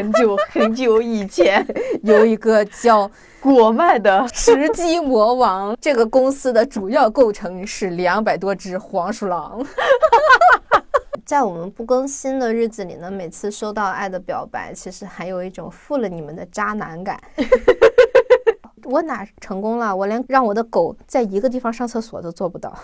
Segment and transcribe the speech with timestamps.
[0.00, 1.64] 很久 很久以前，
[2.02, 3.10] 有一个叫
[3.40, 9.62] 果麦的吃鸡魔王，这个公司的主要构成是两百多只黄鼠狼。
[11.26, 17.20] 在我们不更新的日子里呢，每次收到爱的表白，其实还有一种负了你们的渣男感。
[18.84, 19.94] 我哪成功了？
[19.94, 22.76] 我连让我的狗在一个地方上厕所都做不到。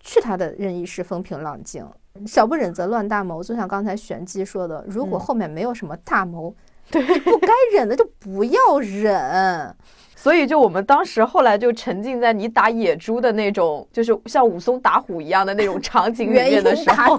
[0.00, 1.86] 去他的任意是风平浪静，
[2.26, 3.42] 小不忍则乱大谋。
[3.42, 6.54] 就像刚才玄机说的，如果后面没有什么大谋，
[6.90, 9.74] 对，不该忍的就不要忍。
[10.14, 17.18] 所以就我们当时后来就沉浸在你打野猪的那种，就是像武松打虎一样的那种场景里面的时候，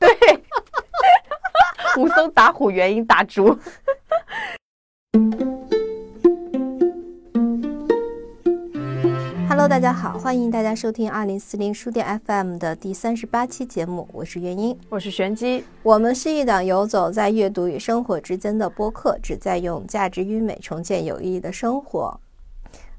[0.00, 0.10] 对，
[1.96, 3.56] 武松打虎，原因打猪。
[9.56, 22.20] Hello，大家好，欢迎大家收听二零四零书店 FM 的第三十八期节目，我是元英，我是玄机，我们是一档游走在阅读与生活之间的播客，旨在用价值与美重建有意义的生活。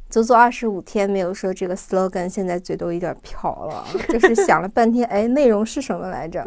[0.10, 6.44] 足足二十五天没有说这个 slogan，现在嘴都有点瓢了， 就是想了半天，哎，内容是什么来着？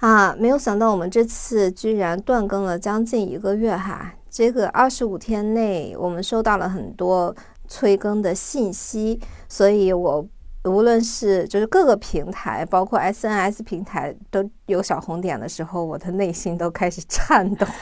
[0.00, 7.34] 啊，没有想到我们这次居然断更了将近一个月哈，这个二十五天内我们收到了很多。
[7.72, 10.28] 催更的信息，所以我
[10.64, 17.66] 无论是就是各个平台，包括 SNS 平台都有小红点的时候，我的内心都开始颤抖。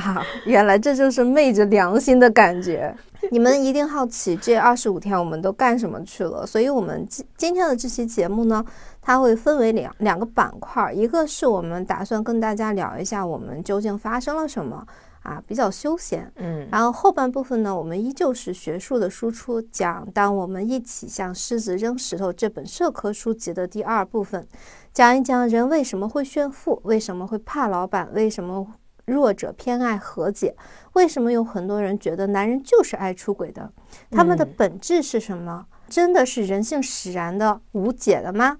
[0.00, 2.96] 啊，原来这就是昧着良心的感觉。
[3.30, 8.64] 你们一定好奇这二十五天我们都干什么去了，所以我们今今天的这期节目呢，
[9.02, 14.86] 它会分为两两个板块，一个是我们打算跟大家聊一下我们究竟发生了什么。
[15.22, 24.46] 啊，比较休闲，嗯，然后后半部分呢，我们依旧是学术的输出，讲当我们一起向狮子扔石头这本社科书籍的第二部分，
[24.92, 28.66] 讲一讲人为什么会炫富，为什么会怕老板，为什么
[29.04, 30.54] 弱者偏爱和解，
[30.92, 33.72] 为什么有很多人觉得男人就是爱出轨的，
[34.10, 35.66] 他们的本质是什么？
[35.88, 38.58] 真的是人性使然的无解的吗？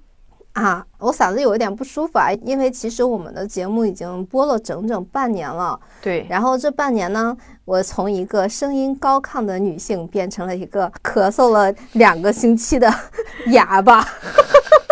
[0.54, 5.78] 啊，我嗓子有一点不舒服啊，因为其实我们的节目已经播了整整半年了。
[6.02, 12.92] 对，然后这半年呢，我从一个声音高亢的女性变成了一个咳嗽了两个星期的
[13.52, 14.04] 哑巴，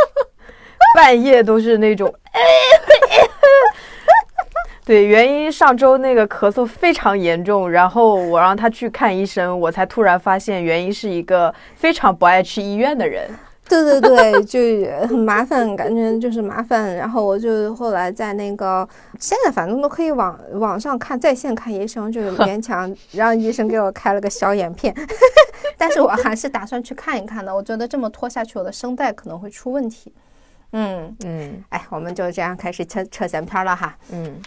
[0.95, 2.15] 半夜都是那种。
[4.85, 13.29] 对，原因上周那个咳嗽非常严重，然后我让他去看医生，我才突然发现原因是一个非常不爱去医院的人。
[13.69, 16.95] 对 对对，就很麻烦，感觉就是麻烦。
[16.95, 18.89] 然后我就后来在那个
[19.19, 24.95] 现在反正都可以网网上看在线看医生，就是勉强 让医生给我开了个小眼片。
[25.77, 27.55] 但是我还是打算去看一看的。
[27.55, 30.13] 我觉得这么拖下去，我的声带可能会出问题。
[30.73, 33.97] 嗯嗯，哎，我们就这样开始扯扯闲篇了哈。
[34.11, 34.41] 嗯。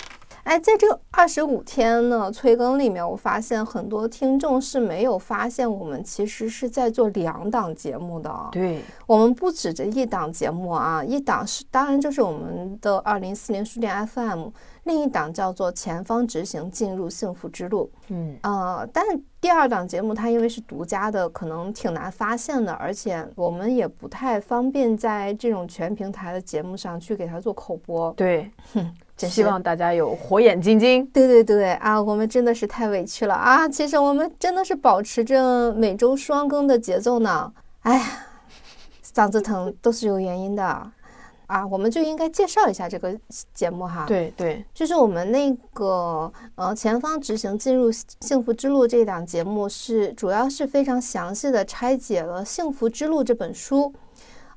[0.50, 8.36] 哎，在这二十五天呢催更里面，我发现很多听众是没有发现我们其实是在做两档节目的。
[8.52, 14.48] 对，我们不止这一档节目啊，一档是当然就是我们的二零四零书店 FM，
[14.86, 17.92] 另一档叫做前方执行进入幸福之路。
[18.08, 28.12] 嗯，呃，但是第二档节目它因为是独家的，可能挺难发现的，而且我们也不太方便在这种全平台的节目上去给它做口播。
[28.14, 28.92] 对，哼。
[29.28, 31.06] 希望大家有火眼金睛。
[31.08, 33.68] 对对对啊，我们真的是太委屈了啊！
[33.68, 37.52] 其实我们真的是保持着每周双更的节奏呢。
[37.82, 38.06] 哎呀，
[39.04, 40.64] 嗓子疼都是有原因的
[41.48, 41.66] 啊！
[41.68, 43.18] 我们就应该介绍一下这个
[43.54, 44.06] 节目哈。
[44.08, 53.94] 对对，就是我们那个呃前方执行进入幸福之路这档节目是主要是非常详细的拆解了《幸福之路》这本书。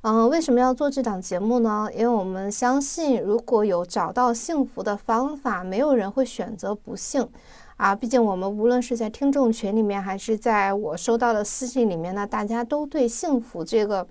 [0.03, 1.89] 嗯，为什么要做这档节目呢？
[1.95, 7.29] 因为我们相信，如果有找到幸福的方法，没有人会选择不幸
[7.77, 7.95] 啊。
[7.95, 14.05] 毕竟我们无论是在听众群里面，还是在我收到的私信里面呢，大家都对幸福这个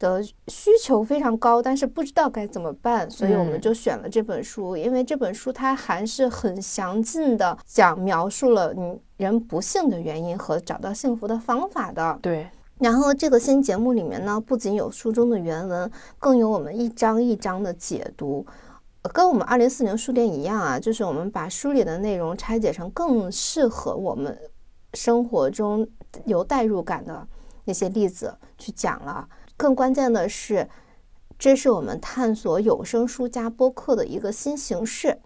[0.00, 4.76] 的需求非常高，但是不知道该怎么办，所以我们就选了这本书。
[4.76, 12.18] 因为这本书它还是很详尽的讲描述了你人不幸的原因和找到幸福的方法的。
[12.20, 12.48] 对。
[12.78, 18.44] 然后这个新节目里面呢，不仅有书中的原文，更有我们一章一章的解读，
[19.14, 24.38] 跟我们二零四零书店一样啊，就是我们把书里的内容拆解成更适合我们
[24.92, 25.88] 生活中
[26.26, 27.26] 有代入感的
[27.64, 29.26] 那些例子去讲了。
[29.56, 30.68] 更关键的是，
[31.38, 35.18] 这是我们探索有声书加播客的一个新形式。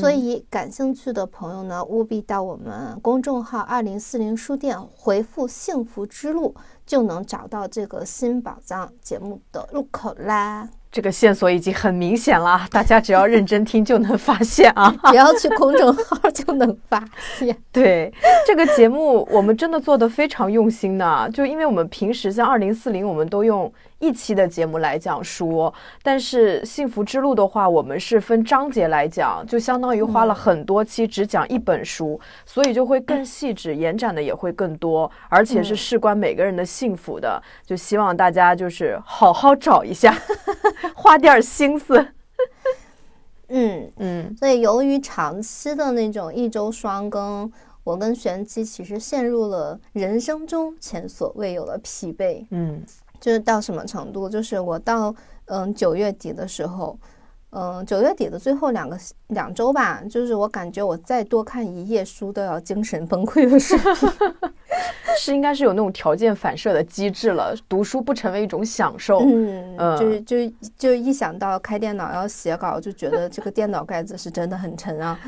[0.00, 6.54] 所以，感兴趣的朋友呢，务必到我们公众号“二零四零书店”回复“幸福之路”，
[6.86, 10.68] 就能找到这个新宝藏节目的入口啦。
[10.92, 14.94] 这个线索已经很明显了， 大家只要认真听就能发现啊！
[15.10, 17.04] 只要去公众号就能发
[17.36, 17.56] 现。
[17.72, 18.12] 对
[18.46, 23.72] 这个节目，我们真的做的非常用心呢，就因为我们平时像二零四零，我们都用。
[24.00, 37.42] 一期的节目来讲书，但是幸福之路的话，我们是分章节来讲，就相当于花了很多期只讲一本书，所以就会更细致，延展的也会更多，而且是事关每个人的幸福的。
[37.64, 40.14] 就希望大家就是好好找一下，
[40.94, 42.06] 花点心思。
[43.48, 47.50] 嗯嗯，所以由于长期的那种一周双更，
[47.84, 52.44] 我跟玄机其实陷入了人生中前所未有的疲惫。
[52.50, 52.82] 嗯。
[53.24, 54.28] 就是到什么程度？
[54.28, 55.14] 就是我到
[55.46, 56.94] 嗯九月底的时候，
[57.52, 58.98] 嗯九月底的最后两个
[59.28, 64.10] 两周吧，就是我感觉我再多看一页书都要精神崩溃的水平，
[65.18, 69.20] 是应该是有那种条件反射的机制了，读书不成为一种享受。
[69.24, 70.36] 嗯，就是就
[70.76, 75.18] 就一想到开电脑要写稿，就觉得这个电脑盖子是真的很沉啊。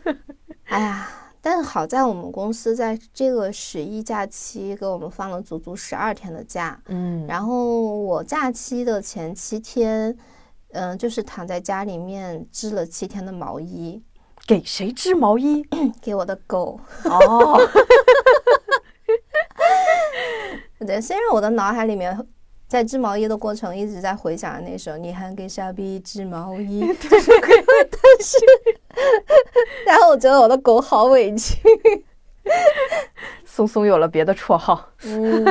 [0.68, 1.06] 哎呀。
[1.48, 10.18] 但好在我们公司在这个十一假期给我们放了足足十二天的假，嗯，然后我假期的前七天，
[10.72, 14.02] 嗯，就是躺在家里面织了七天的毛衣，
[14.44, 15.64] 给谁织毛衣？
[16.02, 16.80] 给我的狗。
[17.04, 17.60] 哦，
[20.84, 22.26] 对，虽然我的脑海里面。
[22.68, 27.30] 在织毛衣的过程，一直在回想那时候《你还给傻逼织毛衣 》，但是，
[27.90, 28.36] 但是，
[29.86, 31.58] 然后我觉得我的狗好委屈。
[33.44, 34.88] 松松有了别的绰号。
[35.04, 35.44] 嗯，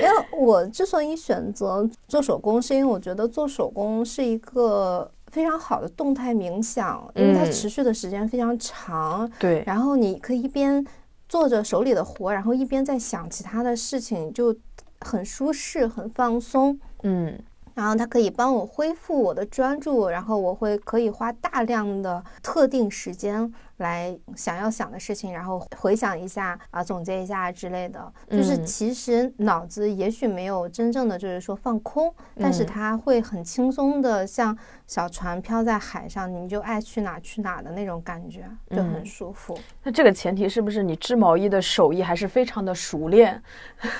[0.00, 9.30] 因为我之所以选择做手工，是因为我觉得做手工是一个非常好的动态冥想，因为它持续的时间非常长。
[9.38, 10.86] 对，然后你可以一边
[11.28, 14.54] 做着手里的活，然后一边在想其他的事情，就。
[15.00, 17.38] 很舒适，很放松，嗯，
[17.78, 23.54] 然后它可以帮我恢复我的专注，然后我会可以花大量的特定时间。
[23.78, 28.12] 来想要想的事情，然后回想一下啊，总结一下之类的。
[28.30, 39.58] 就是其实脑子也许没有真正的，就是说放空，但是它会很轻松的，像小船飘在海上，你就爱去哪去哪的那种感觉，就很舒服。
[39.82, 43.42] 那这个前提是不是你织毛衣的手艺还是非常的熟练？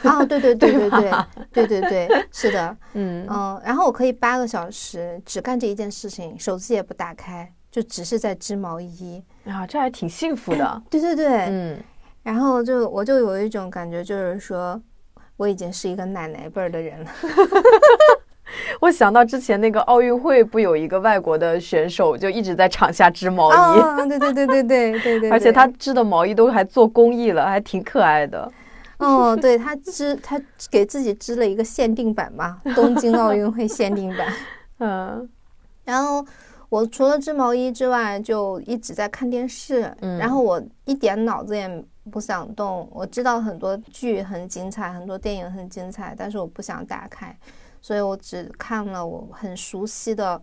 [0.03, 2.77] 啊，对对对 对对对对对，是的。
[2.95, 3.27] 嗯。
[3.63, 7.53] 然后我可以八个小时只干这一件事情，手机也不打开。
[7.70, 10.82] 就只是在织毛衣啊，这还挺幸福的。
[10.88, 11.79] 对对对，嗯，
[12.23, 14.81] 然后就我就有一种感觉，就是说
[15.37, 17.11] 我已经是一个奶奶辈儿的人了。
[18.81, 23.81] 我想到之前那个奥运会，不有一个外国的选手就一直在场下织毛衣？
[23.81, 28.50] 啊，对对对对对对对，而且他织的毛衣都还做公益了，还挺可爱的。
[28.97, 34.26] 哦，对他织，他给自己织了一个限定版嘛，东京奥运会限定版。
[34.81, 35.29] 嗯，
[35.85, 36.25] 然后。
[36.69, 42.88] 我除了织毛衣之外，就一直在看电视，然后我一点脑子也不想动。
[42.93, 47.37] 我知道很多剧很精彩，很多电影很精彩，但是我不想打开，
[47.81, 50.38] 所以我只看了我很熟悉的《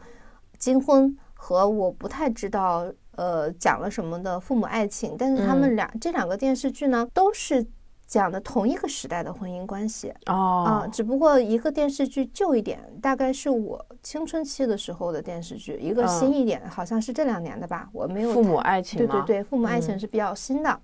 [0.57, 2.85] 金婚》和我不太知道
[3.15, 7.65] 呃讲了什么的《父母爱情》，但是他们俩这两个电视剧呢都是。
[8.15, 18.31] 讲的同一个时代的婚姻关系哦，啊，只不过一个电视剧旧一点，大概是我青春期的时候的电视剧；一个新一点，好像是这两年的吧，我没有。
[18.31, 20.79] 父母爱情对对对，父母爱情是比较新的，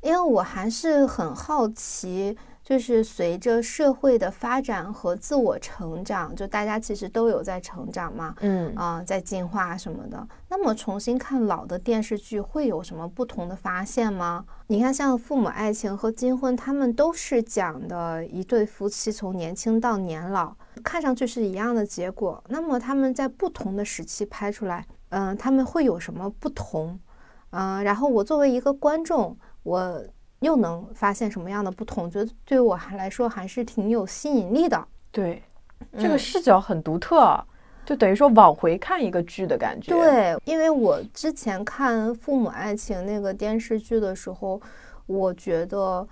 [0.00, 2.36] 因为我还是很好奇。
[2.66, 10.26] 就是随着社会的发展和自我成长，就大家其实都有在成长嘛，嗯啊，在进化什么的。
[10.48, 14.44] 那么重新看老的电视剧，会有什么不同的发现吗？
[14.66, 22.42] 你看，像《父母爱情》和《金婚》，他们都是讲的一对夫妻从年轻到年老，看上去是一样的结果。
[22.48, 26.98] 那么他们在不同的时期拍出来，嗯，他们会有什么不同？
[27.50, 30.02] 嗯，然后我作为一个观众，我。
[30.40, 32.10] 又能发现什么样的不同？
[32.10, 34.86] 觉得对我还来说还是挺有吸引力的。
[35.10, 35.42] 对，
[35.98, 37.42] 这个视角很独特，
[37.84, 39.92] 就等于说往回看一个剧的感觉。
[39.92, 44.60] 对，因为我之前看《父母爱情》那个电视剧的时候，
[45.06, 46.06] 我觉得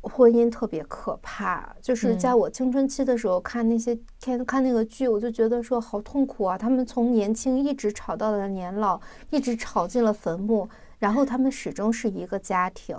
[0.00, 1.72] 婚姻特别可怕。
[1.80, 6.58] 就是在我青春期的时候看那些看看那个剧，我就觉得说好痛苦啊！
[6.58, 10.68] 他们从年轻一直吵到了年老，一直吵进了坟墓，
[10.98, 12.96] 然后他们始终是一个家庭。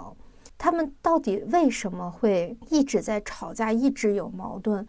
[0.60, 4.86] 他们到底为什么会一直在吵架，一直有矛盾？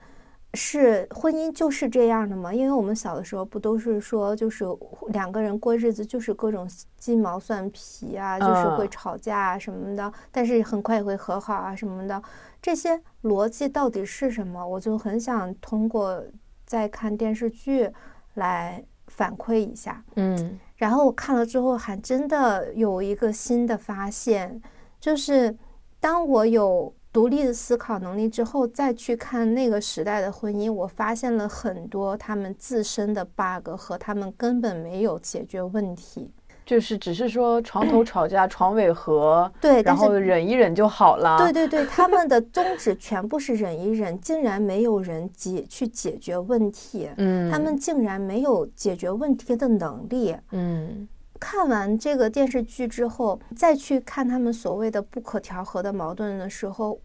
[0.54, 2.52] 是婚姻就是这样的吗？
[2.52, 4.64] 因为我们小的时候不都是说，就是
[5.10, 12.20] 两个人过日子就是各种鸡毛蒜皮啊，就是会吵架啊什么的，但是很快也会和好啊什么的。
[12.60, 14.66] 这些逻辑到底是什么？
[14.66, 16.20] 我就很想通过
[16.66, 17.88] 在看电视剧
[18.34, 20.02] 来反馈一下。
[20.16, 24.60] 嗯，然后我看了之后，还真的有一个新的发现，
[25.00, 25.56] 就是
[25.98, 36.30] 当我有独立的思考能力之后，再去看那个时代的婚姻，我发现了很多他们自身的 bug 和他们根本没有解决问题。
[36.66, 41.36] 就是只是说床头吵架床尾和， 对，然后忍一忍就好了。
[41.38, 47.10] 对对对，他们的宗旨全部是忍一忍，竟然没有人解去解决问题。
[47.16, 50.36] 嗯，他们竟然没有解决问题的能力。
[50.52, 51.08] 嗯，
[51.40, 57.00] 看完这个电视剧之后，再去看他们所谓的不可调和的矛盾的时候，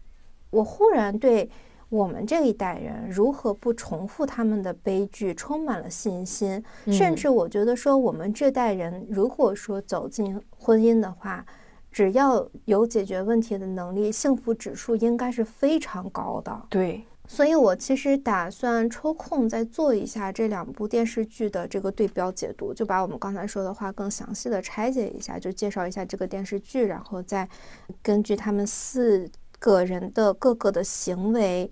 [0.50, 1.50] 我忽然对。
[1.88, 6.60] 我们这一代人如何不重复他们的悲剧，充满了信心。
[6.86, 11.46] 甚至我觉得说，我们这代人如果说走进婚姻的话，
[11.92, 16.66] 只要有解决问题的能力，幸福指数应该是非常高的。
[16.68, 27.48] 对，所以我其实打算抽空再做一下这两部电视剧的这个对标解读，就把我们刚才说的话更详细的拆解一下，就介绍一下这个电视剧，然后再
[28.02, 29.30] 根据他们四。
[29.58, 31.68] 个人的各个的行为，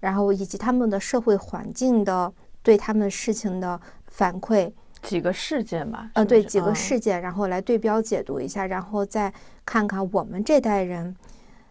[0.00, 2.30] 然后以及他们的社会环境的
[2.62, 9.32] 对他们事情的反馈，几个事件吧，呃，对几个事件，然后来对标解读一下，然后再
[9.64, 11.16] 看看我们这代人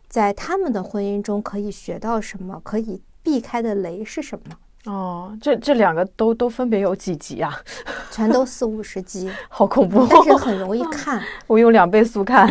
[0.10, 4.56] 在他们的婚姻中可以学到什么，可以避开的雷是什么。
[4.86, 7.56] 哦，这这两个都都分别有几集啊？
[8.10, 11.22] 全都四五十集， 好恐怖，但是很容易看。
[11.46, 12.48] 我用两倍速看，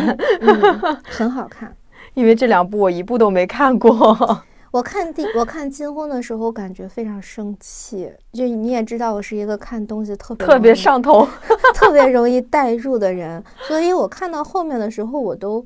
[1.03, 1.75] 很好看。
[2.15, 4.39] 因为这两部我一部都没看过。
[4.71, 8.09] 我看第我看金婚的时候，感觉非常生气。
[8.31, 11.27] 就你也知道，我是一个看东西特别特别上头、
[11.75, 15.65] 特别容易代入的人，所以我看到后面的时候，我都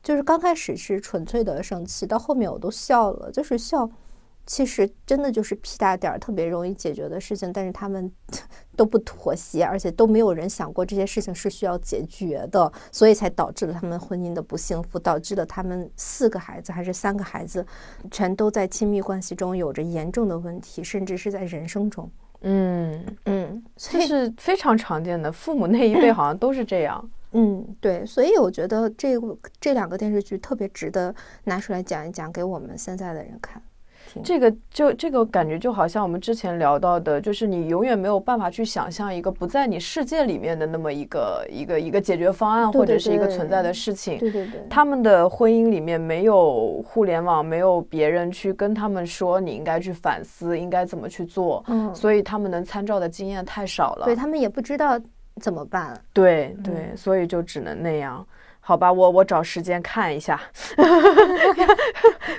[0.00, 3.90] 就是刚开始是纯粹的生气，到后面我都笑了，就是笑。
[4.46, 8.10] 其实真的就是屁大点儿，特别容易解决的事情，但是他们
[8.76, 17.64] 都不妥协，而且都没有人想过这些事情是需要解决的，所以才导致了他们婚姻的不幸福，导致了他们四个孩子还是三个孩子，
[18.10, 22.10] 全都在亲密关系中有着严重的问题，甚至是在人生中。
[22.46, 27.10] 嗯嗯，这是非常常见的，父母那一辈好像都是这样。
[27.32, 29.18] 嗯，对，所以我觉得这
[29.58, 33.62] 这两个电视剧特别值得拿出来讲一讲，给我们现在的人看。
[34.22, 44.18] 这个就这个感觉就好像我们之前聊到的，就是你永远没有办法去想象一个不在你世界里面的那么一个一个一个解决方案或者是一个存在的事情。
[44.18, 51.64] 对对对，他们的婚姻里面没有互联网，没有别人去跟他们说你应该去反思，应该怎么去做。
[51.68, 54.04] 嗯，所以他们能参照的经验太少了。
[54.04, 55.00] 对他们也不知道
[55.40, 56.00] 怎么办。
[56.12, 58.26] 对对，所以就只能那样。
[58.66, 60.40] 好吧，我我找时间看一下。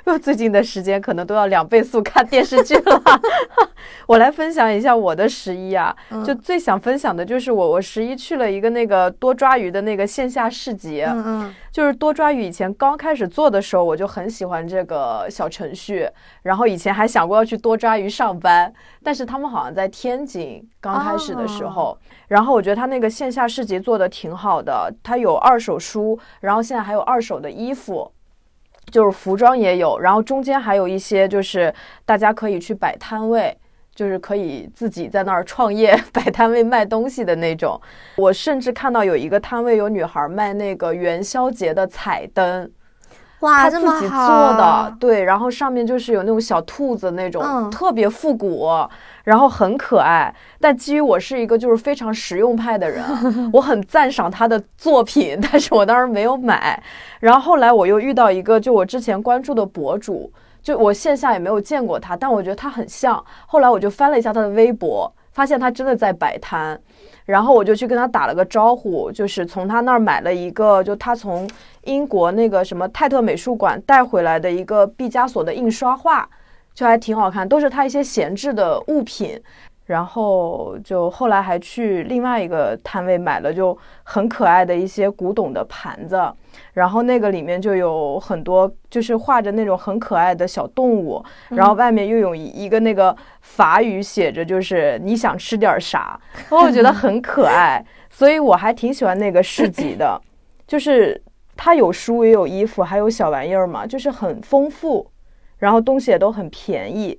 [0.05, 3.01] 我 最近的时间可能都要两倍速看电视剧了。
[4.07, 11.03] 我来分享一下我的十一啊，就最想分享的就是我我十一去了一个那个多抓鱼的那个线下市集。
[11.03, 16.09] 嗯嗯，就是多抓鱼以前刚开始做的时候，我就很喜欢这个小程序，
[16.43, 21.97] 然后以前还想过要去多抓鱼上班，但是他们好像在天津刚开始的时候，
[22.29, 26.17] 然后我觉得他那个线下市集做的挺好的，他有二手书。
[26.39, 28.09] 然后现在还有二手的衣服，
[28.89, 33.53] 就是服装也有，然后中间还有一些就是大家可以去摆摊位，
[33.95, 37.79] 就是可以自己在那儿创业 摆摊位卖东西的那种。
[38.17, 42.69] 我甚至看到有一个摊位有女孩卖那个元宵节的彩灯。
[43.41, 44.17] 哇，他自己做
[44.57, 48.67] 的，对，然后上面就是有那种小兔子那种，特别复古，
[49.25, 50.33] 然后很可爱。
[50.59, 53.03] 但基于我是一个就是非常实用派的人，
[53.51, 56.81] 我很赞赏他的作品， 但是我当时没有买。
[57.19, 60.31] 然后后来我又遇到一个，就我之前关注的博主，
[60.65, 63.23] 就我线下也没有见过他，但我觉得他很像。
[63.45, 66.81] 后来我就翻了一下他的微博，发现他真的在摆摊。
[67.23, 71.47] 然后我就去跟他打了个招呼，就是从他那儿买了一个，就他从
[71.83, 76.27] 英国那个什么泰特美术馆带回来的一个毕加索的印刷画，
[76.73, 79.39] 就还挺好看，都是他一些闲置的物品。
[79.85, 86.19] 然后就后来还去另外一个摊位买了，就很可爱的一些古董的盘子。
[86.75, 96.19] 然后那个里面就有很多，就是画着那种很可爱的小动物，然后外面又有一个那个法语写着，就是你想吃点啥，
[96.51, 100.21] 然后我觉得很可爱，所以我还挺喜欢那个市集的，
[100.67, 101.19] 就是
[101.55, 105.09] 它有书也有衣服，还有小玩意儿嘛，就是很丰富，
[105.59, 107.17] 然后东西也都很便宜，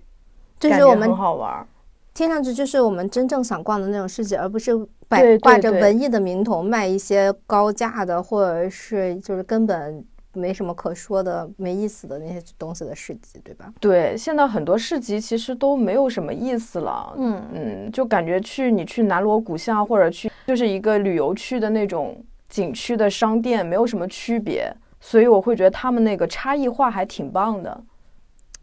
[0.60, 1.66] 就是我们很好玩。
[2.12, 4.72] 听上去就是我们真正想逛的那种市集，而不是
[5.08, 13.72] 摆挂着文艺的名头卖一些高价的，或者是就是根本没什么可说的、没意思的那些东西的市集，对吧？
[13.80, 17.14] 对，现在很多市集其实都没有什么意思了。
[17.16, 24.70] 嗯嗯，就感觉去你去南锣鼓巷或者去就是一个旅游区的那种景区的商店，没有什么区别。
[24.98, 27.80] 所以我会觉得他们那个差异化还挺棒的。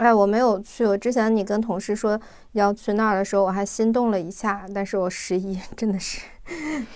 [0.03, 0.85] 哎，我没有去。
[0.85, 2.19] 我之前你跟同事说
[2.51, 4.65] 要去那儿的时候，我还心动了一下。
[4.75, 6.19] 但是我十一真的是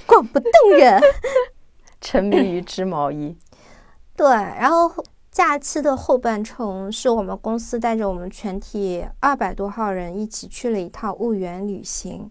[0.06, 1.02] 逛不动人，
[2.02, 3.38] 沉迷于织毛衣。
[4.14, 4.92] 对，然后
[5.32, 12.30] 假期的后半程是我们公司带着我们全体二百多号人一起去了一趟婺源旅行。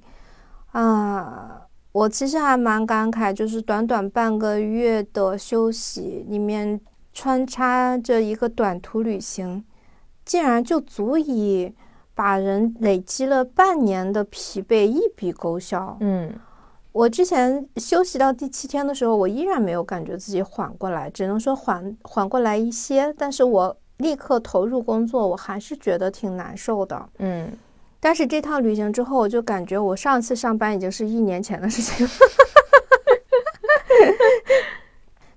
[0.73, 6.79] 啊，我其实还蛮感慨，就是短短半个月的休息里面
[7.15, 9.65] 穿插着一个短途旅行。
[10.27, 11.73] 竟然就足以
[12.15, 15.97] 把人累积了半年的疲惫一笔勾销。
[16.01, 16.35] 嗯，
[16.93, 23.15] 我之前休息到第七天的时候，我依然没有感觉自己缓过来，只能说缓缓过来一些。
[23.17, 27.09] 但是我立刻投入工作，我还是觉得挺难受的。
[27.19, 27.53] 嗯，
[28.01, 32.13] 但是这趟旅行之后，我就感觉我上次上班已经是一年前的事情了。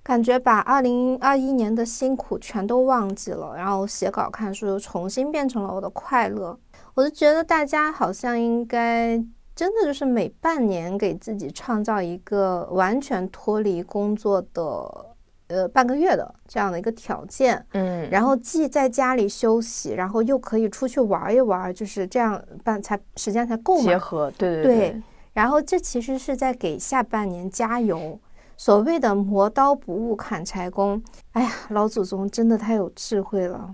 [0.10, 6.58] 感觉把二零二一年的辛苦全都忘记了，然后写稿看书又重新变成了我的快乐。
[6.96, 9.24] 我就觉得大家好像应该
[9.56, 15.06] 真的就是每半年给自己创造一个完全脱离工作的
[15.50, 23.84] 呃半个月的这样的一个条件，嗯，然后既在家里休息，然后又可以出去玩一玩，就是这样办才时间才够嘛。
[23.84, 25.04] 结合，对对对。
[25.34, 28.20] 然后这其实是在给下半年加油。
[28.60, 31.02] 所谓的磨刀不误砍柴工，
[31.32, 33.74] 哎呀，老祖宗真的太有智慧了。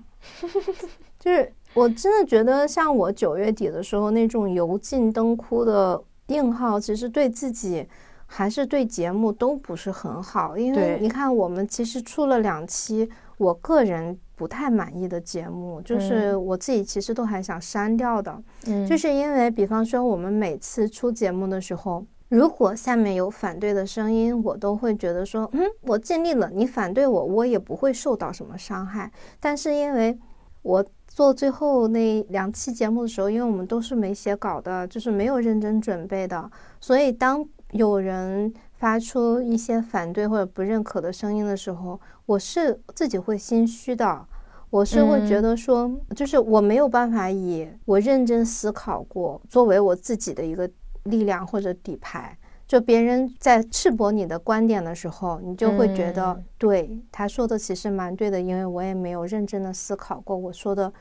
[1.20, 7.84] 就是我真的觉得，像我九月底的时候那种油尽灯枯的硬耗，其实对自己
[8.27, 10.56] 还是对节目都不是很好。
[10.56, 18.39] 因为你看，我们其实出了两期我个人不太满意的节目，就是我自己其实都还想删掉的。
[18.68, 22.06] 嗯，就是因为，比方说我们每次出节目的时候。
[22.29, 29.11] 如果下面有反对的声音，我都会觉得说，嗯，我尽力了，你反对我，我也不会受到什么伤害。
[29.40, 30.18] 但是因为
[30.64, 36.50] 我做最后那两期节目的时候，因为我们都是没写稿的，就是没有认真准备的，
[36.81, 44.25] 所以当有人发出一些反对或者不认可的声音的时候，我是自己会心虚的，
[44.72, 50.68] 我是会觉得说，就是我没有办法以我认真思考过作为我自己的一个。
[51.05, 52.37] 力量或者底牌，
[52.68, 60.91] 就别人在赤膊你的观点的时候，你就会觉得对他说的其实蛮对的，因为我也没有认真的思考过，我说的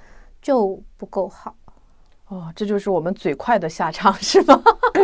[0.41, 1.55] 就不够好。
[2.29, 4.63] 哦，这就是我们嘴快的下场 是吗？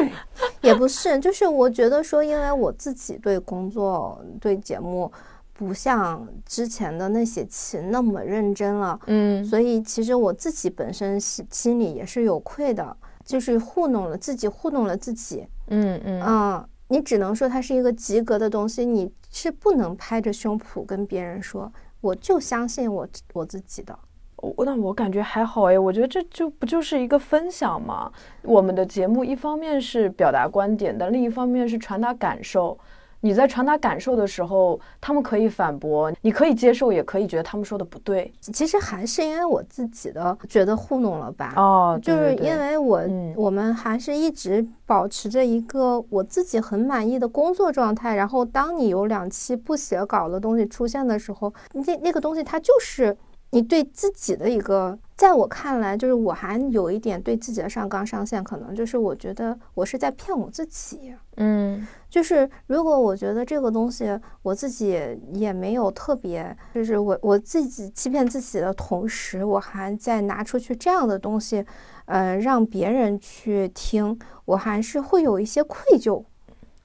[0.63, 5.11] 也不是，就是我觉得说，因为我自己对工作、对节目
[5.53, 12.95] 不像之前的那些期那么认真了，嗯，所以其实我自己本身心心里也是有愧的。
[13.31, 15.47] 就是糊弄了自己，糊弄了自己。
[15.69, 23.97] 嗯嗯啊，你只能说它是一个及格的东西，你是不能拍着胸脯跟别人说，我就相信我我自己的。
[24.37, 28.11] 我那我感觉还好哎，我觉得这就不就是一个分享嘛？
[28.43, 32.77] 我们的节目一方面是表达观点，但另一方面是传达感受。
[33.21, 38.33] 你在传达感受的时候，他们可以反驳，你可以接受，也可以觉得他们说的不对。
[38.41, 41.53] 其实还是因为我自己的觉得糊弄了吧？
[41.57, 43.03] 哦，就是因为我
[43.37, 48.15] 我们还是一直保持着一个我自己很满意的工作状态。
[48.15, 53.17] 然后当你有两期不写稿的东西出现的时候，那那个东西它就是
[53.51, 61.15] 你对自己的一个，在我看来，就是我还有一点对自己的上纲上线，可能就是我觉得我是在骗我自己。
[61.41, 61.87] 嗯。
[62.11, 65.01] 就是如果我觉得这个东西我自己
[65.33, 71.65] 也没有特别，就是我我自己欺骗自己的同时，我还在拿出去这样的东西，
[72.07, 76.25] 呃，让别人去听，我还是会有一些愧疚。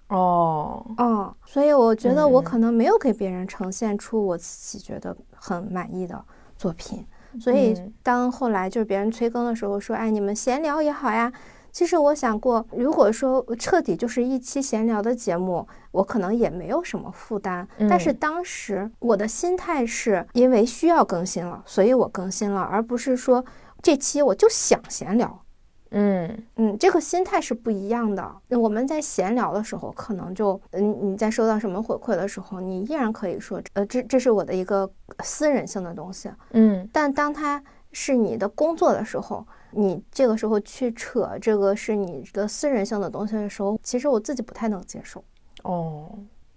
[0.10, 6.24] 哦，哦，所以我觉得我可能没有给别人呈现出我自己觉得很满意的
[6.56, 7.04] 作品。
[7.41, 11.34] 所以当后来就是别人催更的时候说，哎，你们闲聊也好呀。
[11.76, 17.68] 其实我想过，如果说彻底就是一期闲聊的节目，我可能也没有什么负担。
[17.90, 23.44] 但是当时我的心态是因为需要更新了，所以我更新了，而不是说
[23.82, 25.44] 这期我就想闲聊。
[25.92, 28.34] 嗯嗯，这个心态是不一样的。
[28.52, 34.90] 我们在闲聊的时候，可能就嗯你在收到什么回馈的时候，你依然可以说，呃，这这是我的一个
[35.26, 36.32] 私人性的东西。
[36.52, 37.62] 嗯，但当它
[37.92, 39.46] 是你的工作的时候。
[39.76, 45.24] 你这个时候去扯这个是你的私人性的东西的时候，其实我自己不太能接受。
[45.64, 46.10] 哦，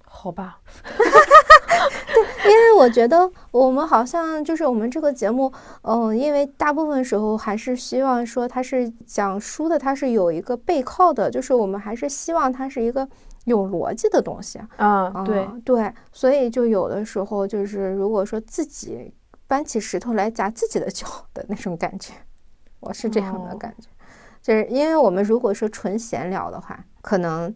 [0.05, 0.61] 好吧。
[2.43, 5.53] 对，因为我觉得我们好像就是我们这个节目，
[5.83, 13.07] 嗯，因为大部分时候还是希望说它是讲书的，它是有一个背靠的，就是我们还是希望它是一个
[13.45, 15.25] 有逻辑的东西啊。
[15.25, 19.13] 对对，所以就有的时候就是如果说自己
[19.47, 22.13] 搬起石头来砸自己的脚的那种感觉，
[22.81, 23.89] 我是这样的感觉，
[24.41, 27.55] 就是因为我们如果说纯闲聊的话，可能。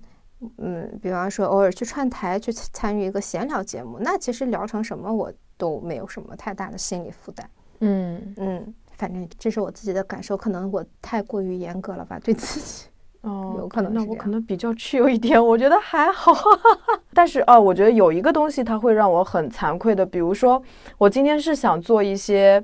[0.58, 7.48] 嗯，比方说偶尔去串台去参与一个闲聊节目，那其实聊成什么我都没有什么太大的心理负担。
[7.78, 12.88] 嗯嗯，反正这是我自己的感受，可能我太过于严格了吧，对自己。
[13.20, 16.32] 哦，有可能那我可能比较去有一点，我觉得还好。
[17.14, 20.61] 但是哦，我觉得有一个东西它会让我很惭愧的，比如说
[20.98, 22.61] 我今天是想做一些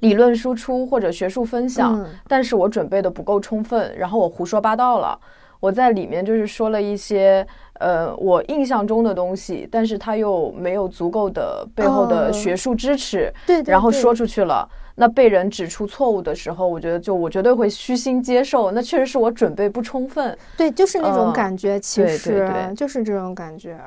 [0.00, 5.18] 理论输出或者学术分享，但是我准备的不够充分，然后我胡说八道了。
[5.58, 7.44] 我在里面就是说了一些，
[7.80, 23.80] 呃，我印象中的东西，但是他又没有足够的背后的学术支持，对，然后说出去了，那被人指出错误的时候，我觉得就我绝对会虚心接受，那确实是我准备不充分，对，就是那种感觉，其实就是这种感觉。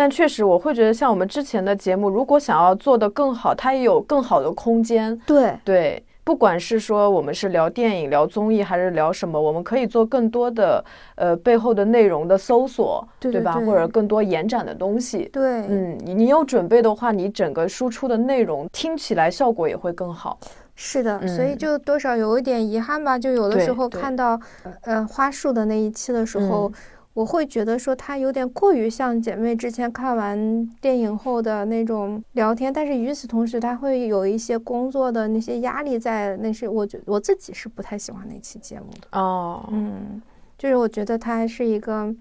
[0.00, 6.02] 但确实我会觉得，像我们之前的节目，如果想要做得更好，它也有更好的空间，对对。
[6.24, 10.82] 不管是说我们是聊电影、聊综艺，还是聊什么，我们可以做更多的
[11.16, 13.52] 呃背后的内容的搜索，对吧？
[13.66, 15.28] 或者更多延展的东西。
[15.30, 20.38] 对，嗯，你有准备的话，你整个输出的内容听起来效果也会更好。
[20.74, 23.18] 是的，所以就多少有一点遗憾吧。
[23.18, 24.40] 就有的时候看到
[24.84, 26.72] 呃花束的那一期的时候。
[27.20, 36.34] 我会觉得说他有点过于像姐妹之前看完电影后的那种聊天，但是与此同时，他会有一些工作的那些压力在。
[36.38, 40.22] 那是我觉我自己是不太喜欢那期节目的哦，嗯，
[40.56, 42.14] 就是我觉得它还是一个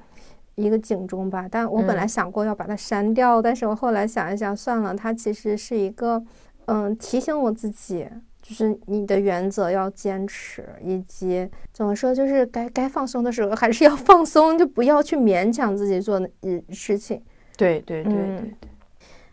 [0.56, 1.48] 一个警钟吧。
[1.50, 6.22] 但我本来想过要把它删掉，但是我后来想一想，算了，它其实是一个
[6.66, 8.06] 嗯提醒我自己。
[8.50, 17.22] 就是你的原则要坚持，以及怎么说，就是该该放松的时候还是要放松，就不要去勉强自己做嗯事情。
[17.56, 18.54] 对对对对对。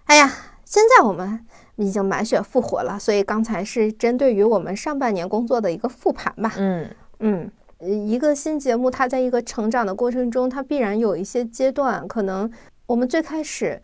[0.04, 0.30] 哎呀，
[0.66, 1.40] 现在我们
[1.76, 6.52] 已经满血复活了，所以刚才是针对于我们上半年工作的一个复盘吧。
[6.58, 6.86] 嗯
[7.20, 7.50] 嗯，
[7.80, 12.52] 一个新节目，它在一个成长的过程中，它必然有一些阶段，可能
[12.84, 13.80] 我们最开始。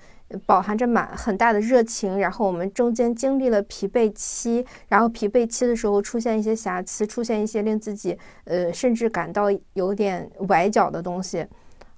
[0.46, 11.46] 饱含着满很大的热情，然后我们中间经历了疲惫期，然后疲惫期的时候出现一些瑕疵，出现一些令自己呃甚至感到有点崴脚的东西，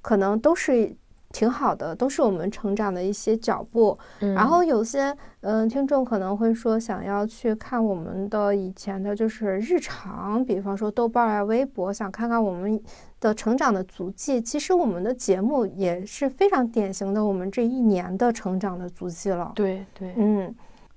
[0.02, 0.96] 可能都是。
[1.34, 3.98] 挺好的，都是我们成长的一些脚步。
[4.20, 12.80] 然后有些嗯，听众可能会说想要去看我们的以前的，就是日常，比方说豆瓣啊、微博，想看看我们
[13.18, 14.40] 的成长的足迹。
[14.40, 19.50] 其实我们的节目也是非常典型的，我们这一年的成长的足迹了。
[19.56, 20.54] 对对，嗯。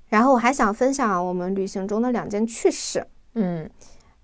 [0.10, 3.06] 然后我还想分享我们旅行中的两件趣事。
[3.34, 3.67] 嗯，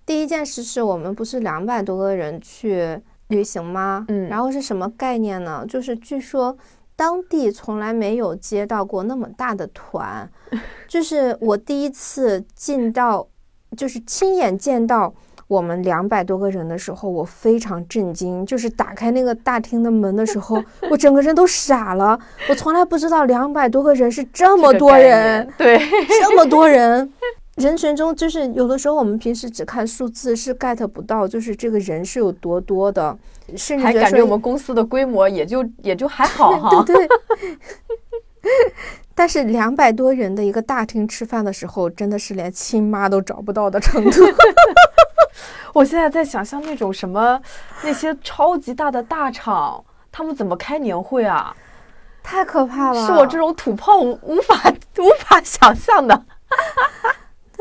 [0.06, 3.02] 第一件事是我们不是两百多个人去。
[3.34, 4.06] 旅行吗？
[4.08, 5.66] 嗯，然后是什么概念呢？
[5.68, 6.56] 就是据说
[6.96, 10.30] 当地从来没有接到过那么大的团，
[10.88, 13.28] 就是我第一次进到，
[13.76, 15.12] 就是亲眼见到
[15.48, 18.46] 我们两百多个人的时候，我非常震惊。
[18.46, 22.18] 就是打开那个大厅的门的时候， 我整个人都傻了。
[22.48, 25.80] 我从来不知道两百多个人是这么多人，对，
[26.22, 27.12] 这么多人。
[27.56, 33.16] 人群中，就是有的时候我们平时只看数字是 get 不到，就是这个人是有多多的，
[33.56, 36.84] 甚至还感觉我们公司的规模也就也就还好 哈。
[36.84, 37.08] 对对。
[39.16, 44.22] 但是两百多人的一个大厅吃饭的时候，真的是连亲妈都找不到的程度。
[45.74, 47.40] 我现在在想象那种什么
[47.84, 51.56] 那些超级大的大厂，他们怎么开年会啊？
[52.24, 54.56] 太可怕了，是我这种土炮无无法
[54.98, 56.26] 无法想象的。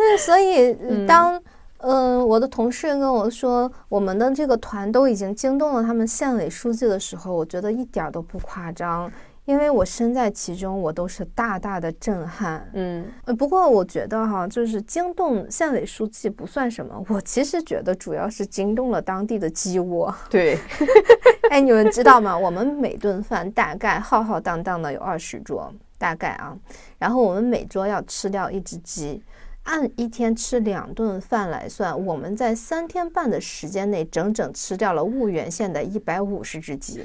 [0.09, 1.41] 对，所以当
[1.79, 9.11] 嗯我的同事跟我说我们的这个团都已经惊动了他们县委书记的时候，我觉得一点都不夸张，
[9.45, 12.69] 因为我身在其中，我都是大大的震撼。
[12.75, 13.05] 嗯，
[13.37, 20.15] 不过我觉得哈，就是惊动县委书记不算什么，我其实觉得主要是惊动了当地的鸡窝。
[20.31, 20.57] 对，
[21.51, 22.39] 哎，你们知道吗？
[22.39, 26.57] 我们每顿饭大概浩浩荡荡的有二十桌，大概啊，
[26.99, 29.21] 然后我们每桌要吃掉一只鸡。
[29.65, 37.05] 按一天吃两顿饭来算，我们在三天半的时间内整整吃掉了婺源县的一百五十只鸡。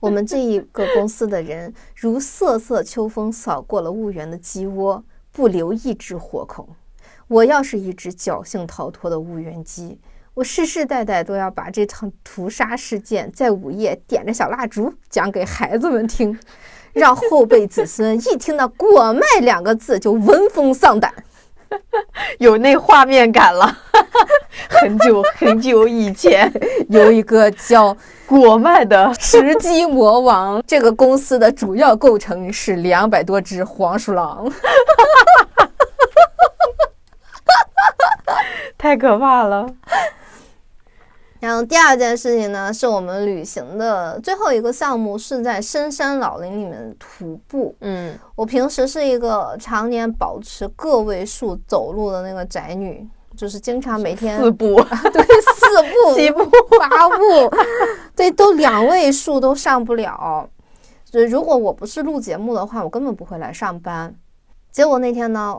[0.00, 6.68] 我们这一个公司的人如瑟瑟秋风扫过了婺源的鸡窝，不留一只活口。
[7.26, 10.00] 我要是一只侥幸逃脱的婺源鸡，
[10.34, 16.38] 我世世代代都要把这场屠杀事件在午夜点着小蜡烛讲给孩子们听。
[16.92, 21.12] 让后辈子孙一听到“果麦”两个字就闻风丧胆。
[22.38, 23.76] 有那画面感了。
[24.70, 26.50] 很久很久以前，
[26.88, 27.94] 有一个叫
[28.26, 34.50] 果麦的石鸡魔王，这个公司的主要构成是两百多只黄鼠狼。
[38.78, 39.66] 太可怕了。
[41.40, 47.74] 然后第二件事情呢，是我们旅行的最后一个项目是在深山老林里面徒步。
[47.80, 54.74] 嗯，我平时是一个常年保持个位数走路的那个宅女，就是经常每天四步，
[55.12, 55.22] 对，
[55.54, 56.44] 四步、 七步、
[56.78, 57.56] 八步，
[58.16, 60.48] 对，都两位数都上不了。
[61.04, 64.14] 就如果我不是录节目的话，我根本不会来上班。
[64.70, 65.56] 结果那天呢？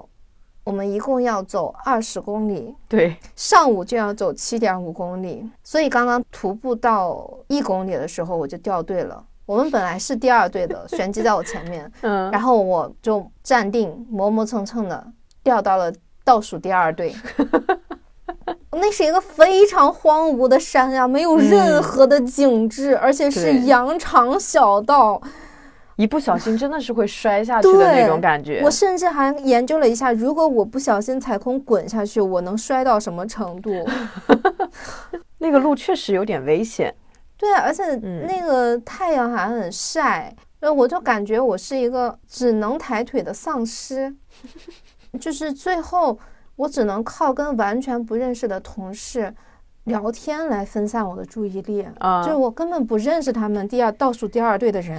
[0.69, 9.25] 我们一共要走二十公里，对，上午就要走七点五公里，所以刚刚徒步到一公里的时候，我就掉队了。
[9.47, 15.03] 我们本来是第二队的， 玄机在我前面，嗯，然后我就站定，磨磨蹭蹭的
[15.41, 15.91] 掉到了
[16.23, 17.15] 倒数第二队。
[18.69, 25.19] 那是一个非常荒芜的山呀，没有任何的景致，而且是羊肠小道。
[25.99, 28.61] 一不小心真的是会摔下去的那种感觉。
[28.63, 33.85] 我甚至还研究了一下，如果我不小心踩空滚下去，我能摔到什么程度？
[35.39, 36.95] 那个路确实有点危险。
[37.35, 44.15] 对，而且那个太阳还很晒，那我就感觉我是一个只能抬腿的丧尸。
[45.19, 46.17] 就是最后
[46.55, 49.35] 我只能靠跟完全不认识的同事
[49.83, 51.85] 聊天来分散我的注意力。
[51.99, 54.97] 啊，就是我根本不认识他们第二倒数第二队的人。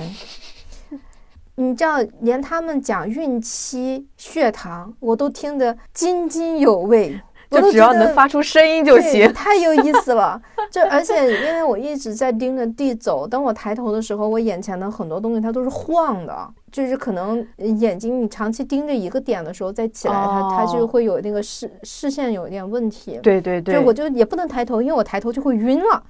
[1.61, 7.21] 你知道，连他们讲孕期血糖，我都听得津津有味。
[7.51, 10.41] 就只要能发出声音就行，太有意思了。
[10.71, 23.19] 就而且因为我一直在盯着地走，当我抬头的时候，我眼前的很多东西它都是晃的，就是可能眼睛你长期盯着一个点的时候再起来，它它就会有那个视视线有一点问题。
[23.21, 26.03] 对对对，就我就也不能抬头，因为我抬头就会晕了。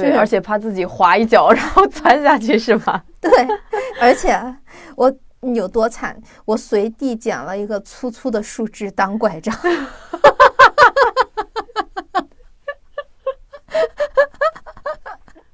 [0.00, 3.04] 对，而且怕自己滑一脚，然后窜下去，是吧？
[3.20, 3.30] 对，
[4.00, 4.38] 而且
[4.96, 5.12] 我
[5.54, 9.54] 有多惨，我随地捡了一个粗粗的树枝当拐杖，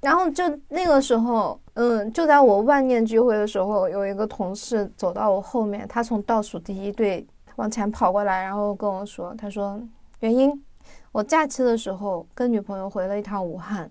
[0.01, 7.27] 然后就那个时候，嗯，就在我万念俱灰的时候，有一个同事走到我后面，他从倒数第一队
[7.57, 9.79] 往前跑过来，然后跟我说：“他说，
[10.21, 10.65] 原因，
[11.13, 13.91] 我假期的时候跟女朋友回了一趟武汉。”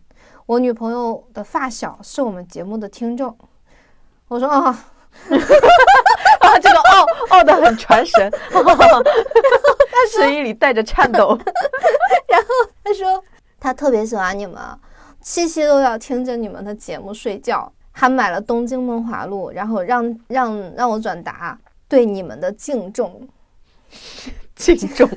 [0.50, 3.38] 我女朋友的发小是我们节目的听众，
[4.28, 4.66] 我说啊，
[5.30, 8.58] 啊，这个傲傲的很传神， 他
[10.12, 11.38] 声音里带着颤抖，
[12.28, 12.48] 然后
[12.84, 13.24] 他说
[13.60, 14.60] 他特别喜欢你们，
[15.22, 21.56] 七夕都要听着你们的节目睡觉，还买了东京梦华录，然后让让让我转达
[21.88, 23.30] 对你们的敬重，
[24.56, 25.08] 敬重，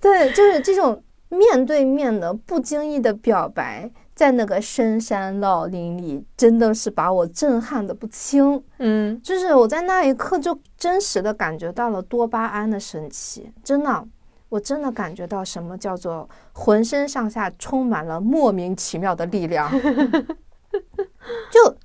[0.00, 1.02] 对，就是这种。
[1.32, 8.62] 面对面的不经意的表白，在那个深山老林里，真的是把我震撼的不轻。
[8.78, 14.06] 嗯，就是我在那一刻就真实的感觉到了多巴胺的神奇，真的，
[14.50, 19.72] 我真的感觉到什么叫做浑身上下充满了莫名其妙的力量，
[21.50, 21.76] 就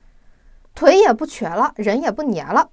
[0.76, 2.70] 腿也不瘸了，人也不黏了。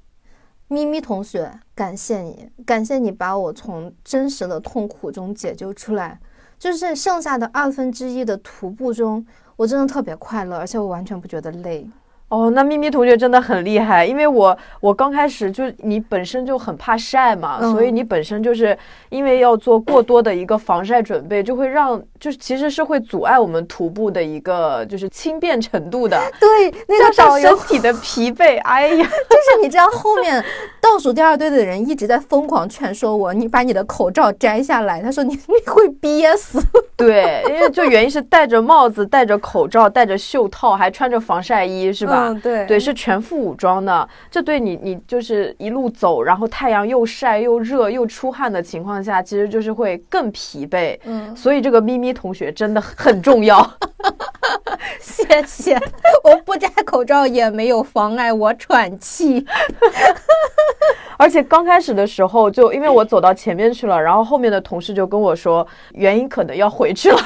[0.67, 6.19] 咪咪同学，感谢你，感谢你把我从真实的痛苦中解救出来。
[6.59, 9.25] 就是剩下的二分之一的徒步中，
[9.57, 11.88] 我真的特别快乐，而且我完全不觉得累。
[12.29, 18.77] 哦，那咪咪同学真的很厉害，因为我我刚开始就你本身就很怕晒嘛，所以你本身就是
[19.09, 26.21] 因为要做过多的一个防晒准备，就会让就是其实是会阻碍我们徒步的一个就是轻便程度的。
[26.41, 30.43] 对，那个导游身体的疲惫，哎呀， 就是你知道后面
[30.81, 36.59] 倒数第二队的人一直在疯狂劝说我，你把你的口罩摘下来，他说你 你会憋死。
[36.97, 42.13] 对，因为就原因是戴着帽子、戴着口罩、戴着袖套，还穿着防晒衣，是吧？
[42.14, 44.09] 嗯，对，对，是全副武装的。
[44.31, 50.98] 这对你，你就是一路走，然后太阳又晒又热又出汗的情况下，其实就是会更疲惫。
[51.05, 53.68] 嗯，所以这个咪咪同学真的很重要。
[55.00, 55.74] 谢谢，
[56.24, 59.44] 我不摘口罩也没有妨碍我喘气。
[61.16, 67.18] 而且刚开始的时候，就因为我走到前面去了，然后后面的同事就跟我说，原因可能要回去了。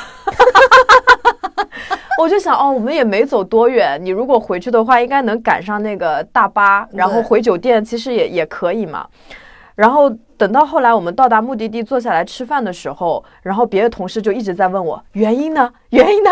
[2.20, 9.06] 我就想，哦，我们也没走多远，你如果回去的话，应该能赶上那个大巴，然后回酒店，其实也也可以嘛。
[9.76, 16.30] 然后等到后来我们到达目的地坐下来吃饭的时候，然后别的同事就一直在问我原因呢， 原因呢，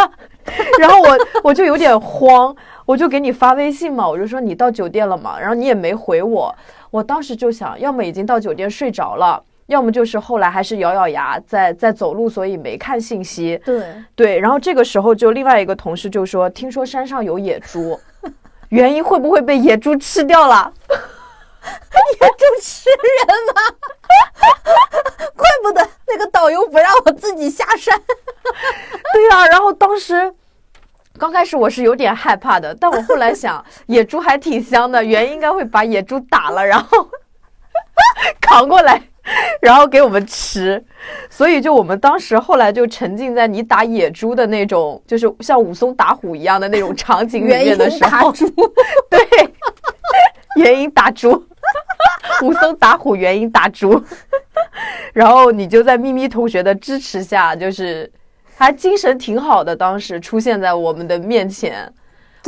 [0.80, 2.54] 然后我我就有点慌，
[2.84, 5.38] 我就给你发微信嘛，我就说你到酒店了嘛？
[5.38, 6.52] 然后你也没回我，
[6.90, 13.60] 我当时就想，要么已经到酒店睡着了，要么就是后来还是咬咬牙在在走路，所以没看信息。
[13.64, 17.98] 对对，然后这个时候就另外一个同事就说，听说山上有野猪，
[18.68, 20.72] 原因会不会被野猪吃掉了？
[22.20, 23.60] 野猪吃人吗？
[25.34, 28.00] 怪不得那个导游不让我自己下山。
[29.12, 30.32] 对呀、然后当时
[31.18, 37.10] 刚开始我是有点害怕的，但我后来想，野猪还挺香的，原因应该会把野猪打了，然后
[38.40, 39.02] 扛过来。
[39.60, 40.82] 然后给我们吃，
[41.28, 48.32] 所以就我们当时后来就沉浸在你打野猪的那种，就是像武松打虎一样的那种场景里面的时候，
[49.10, 49.20] 对，
[50.62, 51.30] 元婴打猪，
[52.42, 54.02] 武松打虎，元婴打猪，
[55.12, 58.10] 然后你就在咪咪同学的支持下，就是
[58.56, 61.92] 还精神挺好的，当时出现在我们的面前。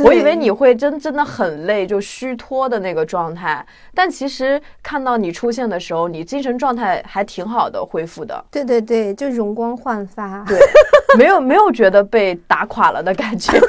[0.03, 8.43] 我以为你会真真的很累，就虚脱的那个状态，但其实看到你出现的时候，你精神状态还挺好的，恢复的。
[8.51, 10.43] 对对对，就容光焕发。
[10.47, 10.59] 对，
[11.17, 13.59] 没有没有觉得被打垮了的感觉。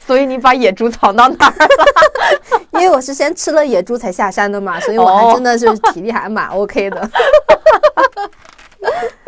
[0.00, 1.68] 所以你把野猪藏到哪儿了？
[2.72, 7.10] 因为我是先吃了野猪才下山的嘛，所以我还真的是体力还蛮 OK 的。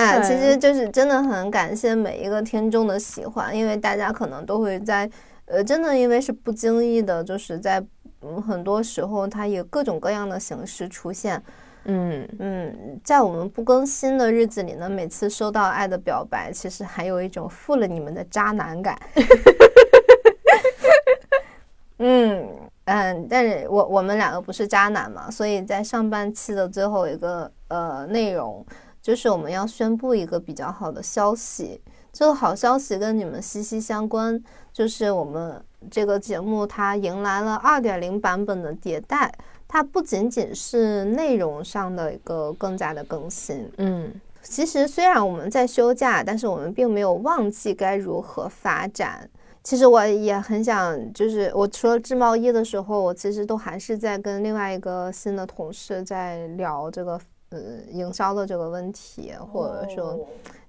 [0.00, 5.08] 哎，其实就是真的很感谢每一个听众的喜欢，因为大家可能都会在，
[5.44, 7.84] 呃，真的因为是不经意的，就是在
[8.22, 11.42] 嗯很多时候它以各种各样的形式出现。
[11.84, 18.98] 嗯嗯，在我们不更新的日子里呢，每次收到爱的表白，其实还有一种负了你们的渣男感。
[21.98, 22.48] 嗯
[22.84, 28.64] 嗯，但是我我们两个不是渣男嘛，所以在上半期的最后一个呃内容，
[29.02, 31.80] 就是我们要宣布一个比较好的消息。
[32.12, 39.32] 这个好消息跟你们息息相关，就是我们这个节目它迎来了二点零版本的迭代。
[39.68, 49.30] 它不仅仅是内容上的一个更加的更新，嗯，其实虽然我们在休假，但是我们并没有忘记该如何发展。
[49.62, 57.58] 其实我也很想，就是我除了织毛衣的时候，我其实都还是在跟另外一个新的同事在聊这个呃
[57.90, 60.18] 营销的这个问题，或者说，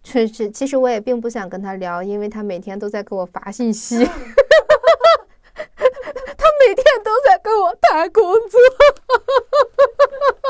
[0.04, 4.04] 确实，其实我也并不想跟他聊，因为他每天都在给我发信息。
[6.38, 8.60] 他每天都在跟我谈工作，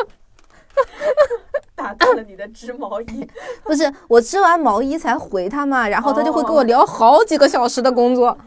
[1.76, 3.28] 打断了你的织毛衣。
[3.64, 8.38] 不是我织完毛衣才回他嘛，然后他就会跟我聊好几个小时的工作，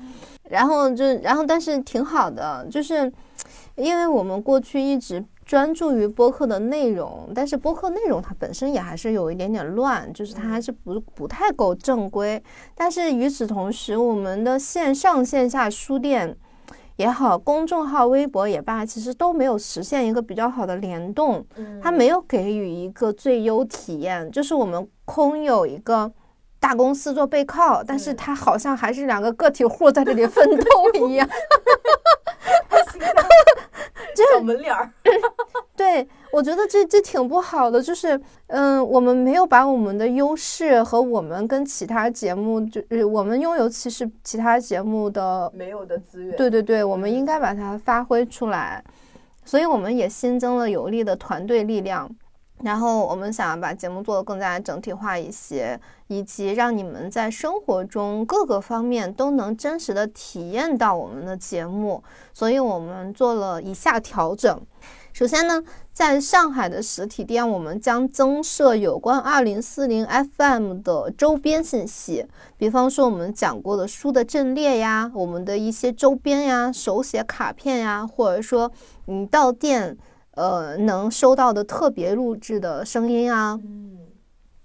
[0.48, 3.12] 然后就然后但是挺好的，就是
[3.74, 12.42] 因为我们过去一直专注于播客的内容，但是播客内容它本身也还是有一点点乱，就是它还是不不太够正规。
[12.74, 16.36] 但是与此同时，我们的线上线下书店。
[16.96, 21.44] 也好，公众号、微博也罢，其实都没有实现一个比较好的联动，
[21.82, 26.12] 它没有给予一个最优体验，就是我们空有一个
[26.64, 30.64] 大公司做背靠，但是他好像还是两个个体户在这里奋斗
[31.06, 31.28] 一样。
[34.16, 34.90] 这 门脸儿，
[35.76, 46.34] 对我觉得这这挺不好的，就是嗯，我们没有把我们的优势和我们跟其他节目，就是我们拥有其实其他节目的没有的资源。
[46.34, 48.82] 对对对，我们应该把它发挥出来，
[49.44, 52.08] 所以我们也新增了有力的团队力量。
[52.62, 64.58] 然后我们想要把节目做得更加整体化一些，以及让你们在生活中各个方面都能真实的体验到我们的节目，所以我们做了以下调整。
[65.12, 65.62] 首先呢，
[65.92, 78.72] 在上海的实体店，我们将增设有关二零四零 FM 的周边信息，比方说我们讲过的书的阵列呀，我们的一些周边呀、手写卡片呀，或者说
[79.04, 79.98] 你到店。
[80.34, 83.58] 呃，能收到的特别录制的声音啊，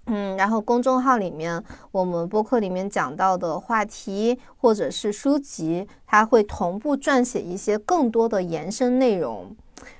[0.06, 9.54] 嗯，然后公众号里面，我们播客里面讲到的话题或者是书籍，它会同步撰写一些更多的延伸内容。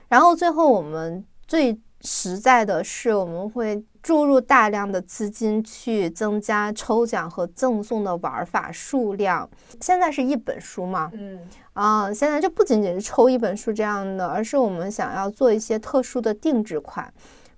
[0.09, 9.49] 然后最后，我们最实在的是，我们会注入大量的资金去增加抽奖和赠送的玩法数量。
[9.81, 11.11] 现在是一本书嘛？
[11.15, 11.41] 嗯。
[11.73, 17.11] 啊，现在就不仅仅是抽一本书这样的，而是我们想要做一些特殊的定制款，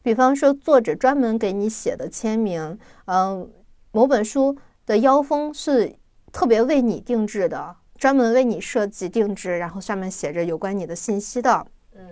[0.03, 3.51] 比方说作者专门给你写的签名，嗯，
[3.91, 5.97] 某本书的腰封是
[6.31, 11.67] 特别为你定制的，专门为你设计定制，然后上面写着有关你的信息的，
[11.97, 12.07] 嗯，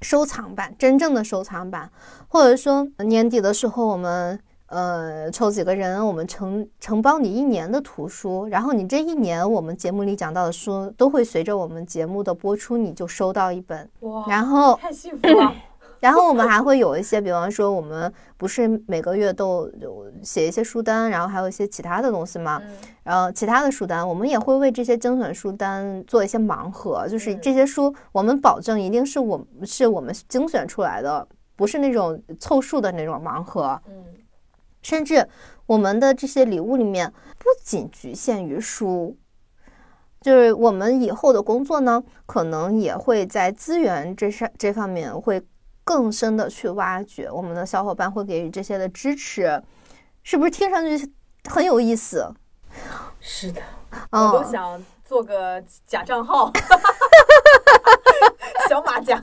[0.00, 1.90] 收藏版，真正的收藏版，
[2.28, 4.38] 或者说年底的时候我们。
[4.68, 13.88] 呃，抽几个人，我们承承包你一年的图书，然后你这一年我们节目里讲到的书，都会随着我们节目的播出，你就收到一本。
[14.00, 15.54] 哇，然后太幸福了。
[16.00, 22.60] 然后我们还会有一些，比方说我们不是每个月都有写一些书单，然后还有一些其他的东西嘛。
[23.02, 31.26] 然后其他的书单，我们也会为这些精选书单做一些盲盒，就是这些书，我们保证一定是我是我们精选出来的，
[31.56, 33.80] 不是那种凑数的那种盲盒。
[33.88, 34.04] 嗯。
[34.82, 35.26] 甚至
[35.66, 39.16] 我们的这些礼物里面不仅局限于书，
[40.20, 45.42] 就是我们以后的工作呢，可能也会在资源这上这方面会
[45.86, 47.30] 更深的去挖掘。
[47.30, 49.62] 我们的小伙伴会给予这些的支持，
[50.24, 51.14] 是不是听上去
[51.48, 52.34] 很有意思？
[53.20, 53.62] 是的，
[54.10, 56.50] 我都想做个假账号，
[58.68, 59.22] 小马甲。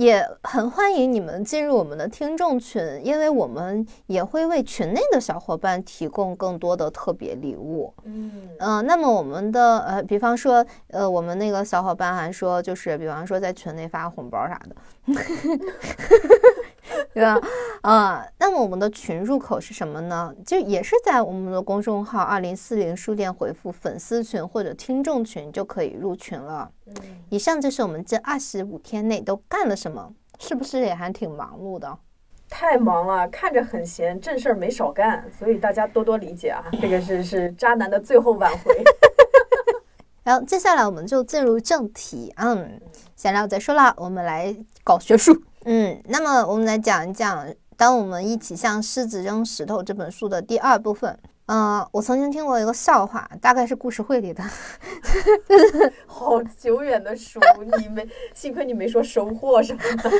[0.00, 7.92] 也很欢迎你们进入我们的听众群，因为我们也会为群内的小伙伴提供更多的特别礼物。
[8.04, 14.74] 嗯呃，那么我们的呃，比方说呃，我们那个小伙伴还说，就是比方说在群内发红包啥的。
[17.14, 17.40] 对吧？
[17.82, 20.34] 啊，那么我们的群入口是什么呢？
[20.44, 26.70] 就也是在我们的公众号“二零四零书店”回复“粉丝群”或者“听众群”就可以入群了。
[26.86, 26.94] 嗯，
[27.30, 31.98] 以上就是我们这二十五天内都干了什么，是不是也还挺忙碌的？
[32.48, 36.64] 太忙了，看着很闲，正事儿没少干，所以大家多多理解啊。
[36.80, 38.84] 这个是是渣男的最后挽回。
[40.22, 42.80] 然后接下来我们就进入正题，嗯，
[43.16, 45.32] 闲聊再说了，我们来搞学术。
[45.64, 47.46] 嗯，那么我们来讲一讲
[47.76, 51.18] 《当我们一起向狮子扔石头》这本书的第二部分。
[51.52, 54.42] 嗯，我曾经听过一个笑话，大概是故事会里的，
[56.06, 57.40] 好久远的书，
[57.76, 60.10] 你没幸亏你没说收获什么的，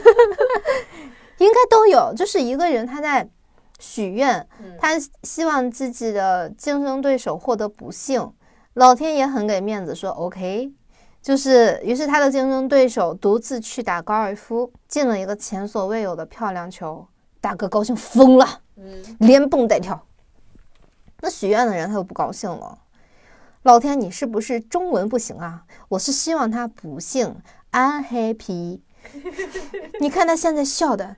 [1.38, 2.12] 应该都有。
[2.16, 3.28] 就是一个人他在
[3.78, 4.44] 许愿，
[4.80, 8.32] 他希望自己的竞争对手获得不幸，
[8.74, 10.72] 老天爷很给面子，说 OK。
[11.22, 17.06] 就是，于是他的竞争对手独自去打高尔夫，进了一个前所未有的漂亮球，
[17.40, 20.00] 大哥高兴疯了，嗯，连蹦带跳。
[21.20, 22.78] 那许愿的人他就不高兴了，
[23.64, 25.64] 老天，你是不是中文不行啊？
[25.90, 27.36] 我是希望他不幸
[27.72, 28.80] ，unhappy。
[30.00, 31.16] 你看他现在笑的，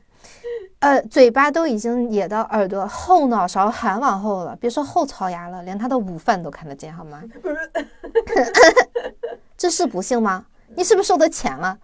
[0.81, 7.23] 呃，嘴巴都已经咧到耳朵，后脑勺还往后了，别说后槽牙了，连他的午饭都看得见，好吗？
[9.63, 10.47] 这是不幸吗？
[10.75, 11.79] 你是不是收的钱了？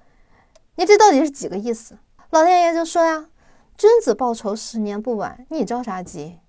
[0.75, 1.97] 你这到底是几个意思？
[2.31, 3.27] 老天爷就说呀
[3.79, 6.41] ：“君子报仇，十年不晚。”你着啥急？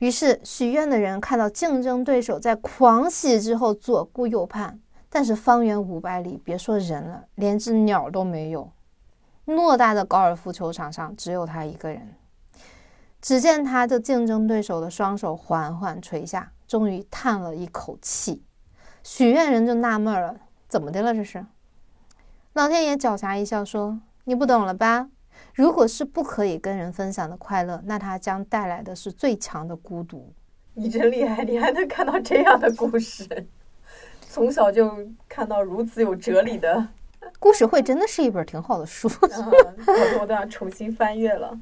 [0.00, 4.78] 于是许愿的人看到竞争对手在狂喜之后左顾右盼，
[5.08, 8.70] 但是方圆五百里，别说人了，连只鸟都没有。
[9.46, 12.16] 偌大的高尔夫球场上只有他一个人。
[13.22, 18.42] 只见他的竞争对手的双手缓缓垂下，终于叹了一口气。
[19.04, 20.34] 许愿人就纳闷了，
[20.66, 21.14] 怎么的了？
[21.14, 21.44] 这是
[22.54, 25.10] 老天爷狡黠一笑说：“你不懂了吧？
[25.52, 30.32] 如果是不可以跟人分享的快乐，那它将带来的是最强的孤独。”
[30.72, 33.46] 你真厉害，你还能看到这样的故事，
[34.22, 34.90] 从小就
[35.28, 36.88] 看到如此有哲理的
[37.38, 39.06] 故事会，真的是一本挺好的书。
[39.20, 41.56] 我我都要重新翻阅了。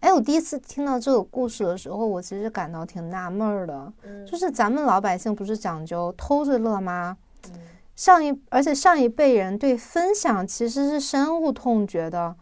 [0.00, 3.92] 哎，我第一次听到这个故事的时候，我其实感到挺纳闷儿的。
[4.26, 7.16] 就是咱们老百姓不是讲究偷着乐吗？
[7.94, 12.34] 上一而且上一辈人对分享其实是深恶痛绝的，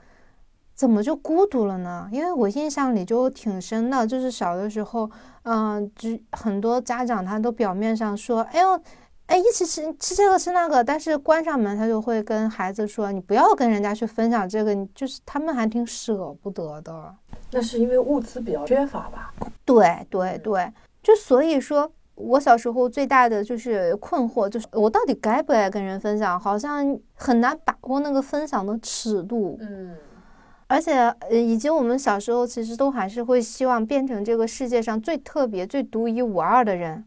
[0.72, 2.08] 怎么就孤独了呢？
[2.12, 5.10] 因为我印象里就挺深的，就是小的时候，
[5.42, 8.80] 嗯，就很多家长他都表面上说，哎呦，
[9.26, 17.12] 哎，一起吃吃这个吃那个，但是关上门他就会跟孩子说，你不要跟人家去分享这个，就是他们还挺舍不得的。
[17.50, 19.32] 那是因为物资比较缺乏吧？
[19.64, 20.72] 对对对，
[21.02, 26.38] 就所以说，我小时候最大的就是困惑，就是我到底该不该跟人分享？
[26.38, 29.56] 好像很难把握那个分享的尺度。
[29.60, 29.96] 嗯，
[30.66, 37.04] 而且呃，以及我们小时候其实都还是会希望变成这个世界上最特别、最独一无二的人，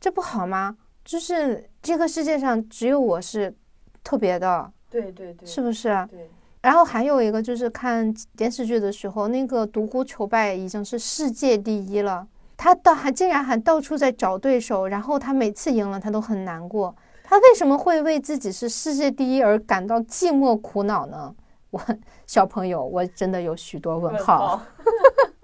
[0.00, 0.76] 这不好吗？
[1.04, 3.54] 就是这个世界上只有我是
[4.02, 4.72] 特别的。
[4.90, 5.88] 对对对，是不是？
[6.10, 6.30] 对。
[6.68, 16.94] 然后还有一个就是看电视剧的时候，那个独孤求败已经是世界第一了，他到还竟然还到处在找对手，然后他每次赢了他都很难过，
[17.24, 21.34] 他为什么会为自己是世界第一而感到寂寞苦恼呢？
[21.70, 21.80] 我
[22.26, 24.60] 小朋友，我真的有许多问号。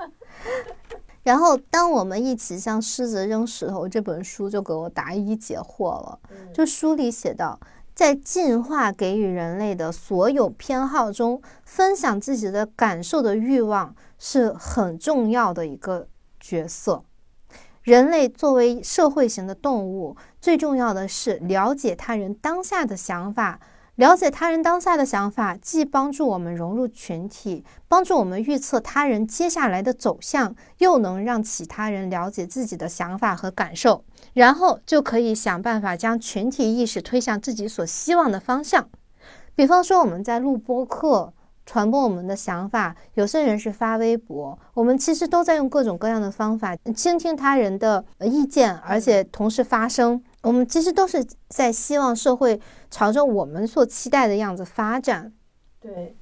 [1.24, 6.18] 然后当我们一起向狮子扔石头这本书就给我答疑解惑了，
[6.52, 7.58] 就书里写道。
[7.94, 16.08] 在进化给予人类的所有偏好中，分享自己的感受的欲望是很重要的一个
[16.40, 17.04] 角色。
[17.82, 23.60] 人类作为社会型的动物，最重要的是了解他人当下的想法。
[23.96, 34.04] 了解他人当下的想法，既帮助我们融入群体，帮助我们预测他人接下来的走向，又能让其他人了解自己的想法和感受，
[34.34, 38.88] 然后就可以想办法将群体意识推向自己所希望的方向。
[39.54, 41.32] 比方说，我们在录播课。
[41.66, 50.22] 传播我们的想法，有些人是发微博，我们其实都在用各种各样的方法倾听他人的意见，而且同时发声。
[50.42, 52.60] 我们其实都是在希望社会
[52.90, 55.32] 朝着我们所期待的样子发展。
[55.80, 56.14] 对。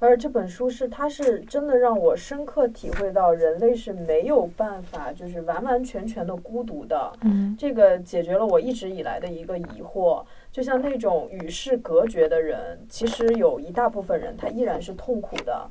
[0.00, 7.12] 而这本书是，它是真的让我深刻体会到，人类是没有办法，就是完完全全的孤独的。
[7.22, 10.22] 嗯，这个解决了我一直以来的一个疑惑。
[10.52, 15.66] 就像那种与世隔绝的人，其实有一大部分人他依然是痛苦的。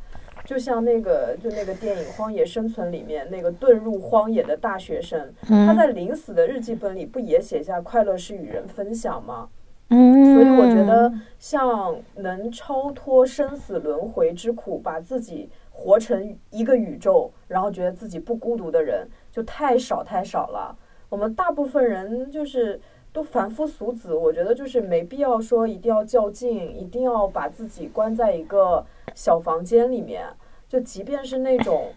[0.46, 9.48] 就像那个，就那个电影《荒野生存》里面那个遁入荒野的大学生，他在临死的日记本里不也写下快乐是与人分享吗？
[9.90, 20.76] 嗯，所以我觉得，像能超脱生死轮回之苦，把自己活成一个宇宙，然后觉得自己不孤独的人，就太少太少了。
[21.10, 22.82] 我们大部分人就是
[23.12, 30.26] 都凡夫俗子，我觉得就是没必要说一定要较劲，一定要把自己关在一个小房间里面。
[30.68, 31.94] 就即便是那种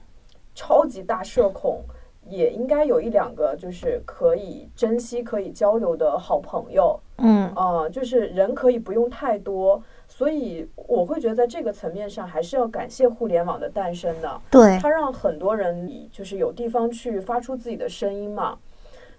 [0.54, 1.80] 超级大社恐，
[2.28, 7.00] 也应该有一两个就是可以珍惜、可以交流的好朋友。
[7.18, 14.40] 嗯啊，就是人可以不用太多，所以我会觉得在这个层面上还是要感谢互联网的诞生的。
[14.50, 18.58] 对，它让很多人就是有地方去发出自己的声音嘛。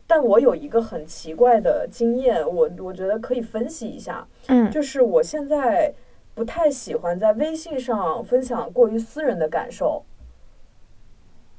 [0.06, 4.26] 但我有一个很奇怪的经验，我我觉得可以分析一下。
[4.48, 5.91] 嗯，就是我现在
[6.36, 10.04] 不太喜欢在微信上分享过于私人的感受，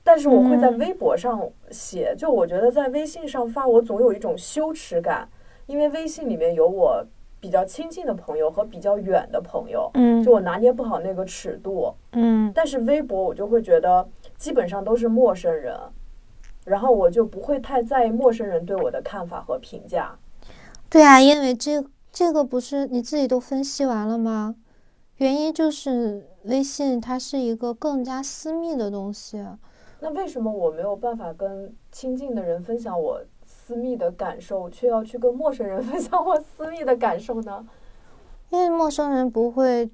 [0.05, 2.15] 但是我会在微博上写。
[2.17, 5.29] 就我觉得在微信上发，我总有一种羞耻感。
[5.69, 7.07] 因为微信里面有我
[7.39, 15.79] 比较亲近的朋友和比较远的朋友，嗯，就我拿捏不好那个尺度，嗯，但是微博我就会觉得基本上都是陌生人，
[16.65, 20.19] 然后我就不会太在意陌生人对我的看法和评价。
[20.91, 24.57] 对啊，因为这这个不是你自己都分析完了吗？
[25.19, 29.45] 原因就是微信它是一个更加私密的东西。
[30.01, 33.21] 那为什么我没有办法跟亲近的人分享我？
[33.69, 37.67] 私密的感受，却要去跟陌生人 分享我私密的感受呢？
[38.49, 39.91] 因为陌生人不会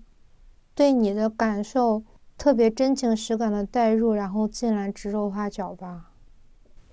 [0.77, 2.01] 对你的感受
[2.39, 6.12] 特别真情实感的代入，然后进来指手画脚吧。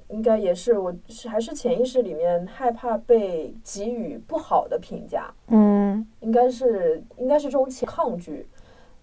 [0.07, 5.31] 应该也是，我是还是潜意识里面害怕被给予不好的评价。
[5.49, 8.49] 嗯，应该是应该是这种抗拒。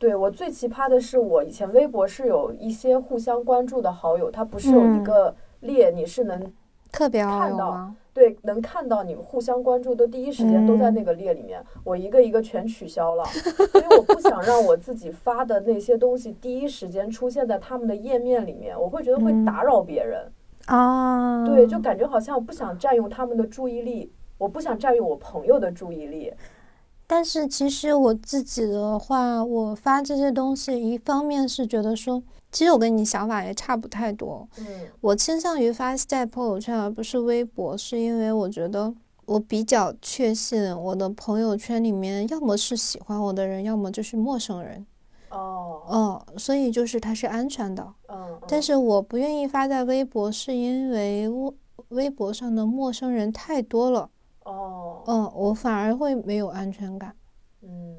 [0.00, 6.52] 对我最奇葩的是，我以前微博是有一些互相关注的好友，他不是有一个列，你是能。
[6.90, 11.62] 特别看到，对，能看到你们互相关注，都第一时间都在那个列里面。
[11.84, 13.24] 我一个一个全取消了，
[13.74, 20.32] 因为我不想让我自己发的那些东西第一时间出现在他们的页面里面，我会觉得会打扰别人
[20.66, 21.44] 啊。
[21.46, 26.32] 对，就感觉好像我不想占用他们的注意力，我不想占用我朋友的注意力。
[27.06, 32.22] 但是其实我自己的话，我发这些东西，一方面是觉得说。
[32.50, 34.48] 其实我跟你想法也差不太多。
[34.58, 34.64] 嗯，
[35.00, 38.92] 我倾向于发在朋友圈而不是微博，是因为我觉得
[39.26, 44.86] 我比较确信我的朋友圈里面要么是喜欢我的人，要么就是陌生人。
[45.30, 47.86] 哦，哦，所以就是它是安全的。
[48.08, 51.52] 嗯，但是我不愿意发在微博，是因为微
[51.88, 54.08] 微博上的陌生人太多了。
[54.44, 57.14] 哦，嗯，我反而会没有安全感。
[57.62, 57.98] 嗯。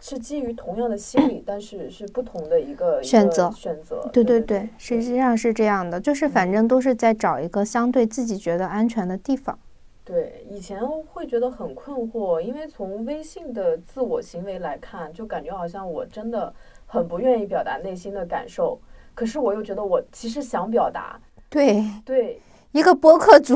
[0.00, 3.50] 是基于同样的心理， 但是是不同的一个选择。
[3.50, 9.58] 选择，对对对，实际上是这样的，就是反正都是在找一个相对自己觉得安全的地方。
[10.04, 10.80] 对，以前
[11.12, 16.52] 会觉得很困惑，因为从微信的自我行为来看，就感觉好像我真的
[16.86, 18.80] 很不愿意表达内心的感受，
[19.14, 21.20] 可是我又觉得我其实想表达。
[21.50, 22.40] 对对，
[22.72, 23.54] 一个播客主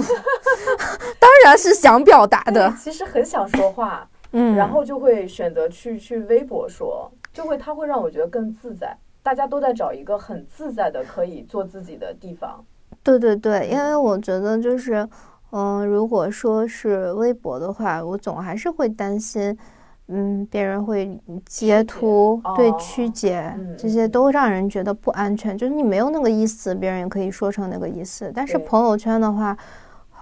[1.19, 4.07] 当然是想表达的，其实很想说话。
[4.33, 8.97] 嗯，然后就会选择去去微博说，就会他会让我觉得更自在。
[9.23, 12.65] 大家都在找一个很自在的可以做自己的地方。
[13.03, 15.09] 对对对，因为我觉得就是，
[15.51, 19.57] 嗯，如果说是微博的话，我总还是会担心，
[20.09, 25.57] 嗯，别人会截图，对曲解，这些都让人觉得不安全。
[25.57, 28.33] 就是你没有那个意思，别人也可以说成那个意思。
[28.35, 29.57] 但是朋友圈的话。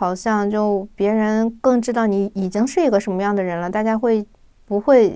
[0.00, 4.26] 好像就别人更知道你已经是一个什么样的人了，大家会
[4.64, 5.12] 不会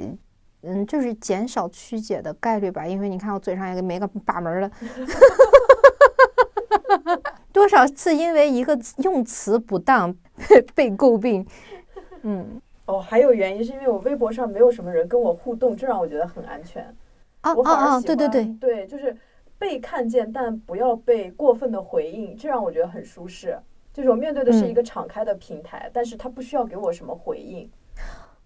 [0.61, 2.87] 嗯，就是减少曲解的概率吧？
[2.87, 4.71] 因为你看我嘴上也没个把门了，
[7.51, 10.15] 多少次因为一个用词不当
[10.75, 11.47] 被诟病，
[12.21, 12.61] 嗯。
[12.85, 16.83] 哦，还有原因是因为我微博上没有什么人跟我互动，这让我觉得很安全。
[17.41, 18.01] 啊啊啊！
[18.03, 19.17] 对对对对，就是
[19.59, 23.59] 被看见，但不要被过分的回应，这让我觉得很舒适。
[23.95, 27.71] 就是我面对的是一个敞开的平台，但是他不需要给我什么回应。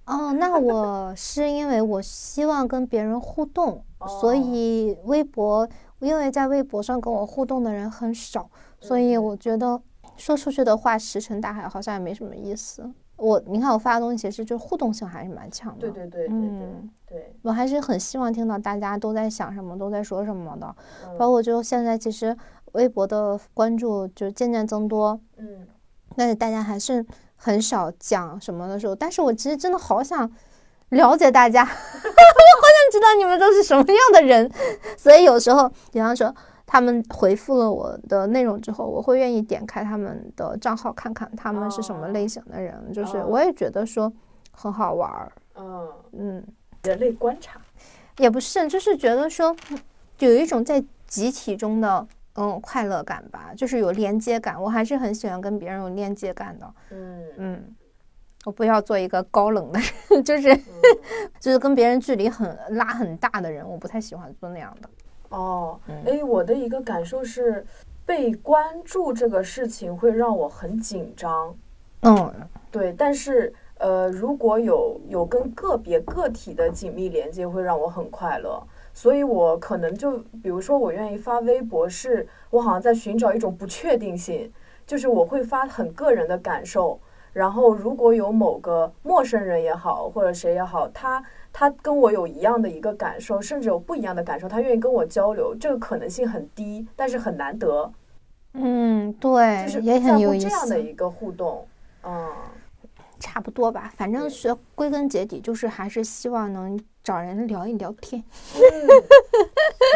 [0.04, 3.82] 哦，那我是因为我希望跟别人互动，
[4.20, 5.66] 所以微博，
[6.00, 9.80] 因为在微博上跟我互动的人很少，所以我觉得
[10.16, 12.90] 说出去的话石沉大海，好像也没什么意思。
[13.16, 16.68] 我你看我发的东西其实就互动性还是蛮强的，对对对对对
[17.08, 20.74] 对，我还是很希望听到大家都在想什么，都在说什么的，
[21.18, 22.34] 包括就现在其实
[22.78, 25.66] 微博的关注就渐渐增多，嗯，
[26.16, 27.04] 但是大家还是
[27.36, 30.30] 很少讲什么的时候，但是我其实真的好想
[30.88, 34.50] 了解大家， 我好想知道你们都是什么样的人，
[34.96, 36.34] 所以有时候比方说。
[36.70, 44.12] 他们回复了我的内容之后，我会愿意点开他们的账号看看他们是什么类型的人，就是我也觉得说
[44.50, 45.32] 很好玩儿。
[45.54, 46.46] 嗯嗯，
[46.82, 47.58] 人类观察
[48.18, 49.56] 也不是，就是觉得说
[50.18, 52.06] 有一种在集体中的
[52.40, 54.62] 嗯快乐感吧，就是有连接感。
[54.62, 56.74] 我还是很喜欢跟别人有连接感的。
[56.90, 57.76] 嗯嗯，
[58.44, 60.56] 我不要做一个高冷的人， 就是
[61.40, 64.88] 就是跟别人距离很拉很大的人，我不太喜欢做那样的。
[65.30, 67.66] 哦，哎，我的一个感受是，
[68.06, 71.54] 被关注这个事情会让我很紧张。
[72.02, 72.32] 嗯，
[72.70, 78.62] 对，但是呃，如果有有跟个别个体的紧密连接，会让我很快乐。
[78.98, 84.52] 所以我可能就比如说，我愿意发微博，是我好像在寻找一种不确定性，
[84.84, 86.98] 就是我会发很个人的感受。
[87.32, 91.24] 然后如果有某个陌生人也好，或者谁也好，他。
[91.50, 97.90] 他跟我有一样的一个感受，甚至有不一样的感受，他愿意跟我交流，这个可能性很低，但是很难得。
[98.52, 100.48] 嗯，对，就是也很有意思。
[100.48, 101.66] 这样的一个互动，
[102.02, 102.28] 嗯，
[103.18, 103.92] 差不多吧。
[103.96, 108.22] 反正学归根结底，就是还是希望能找人聊一聊天。
[108.54, 108.62] 嗯，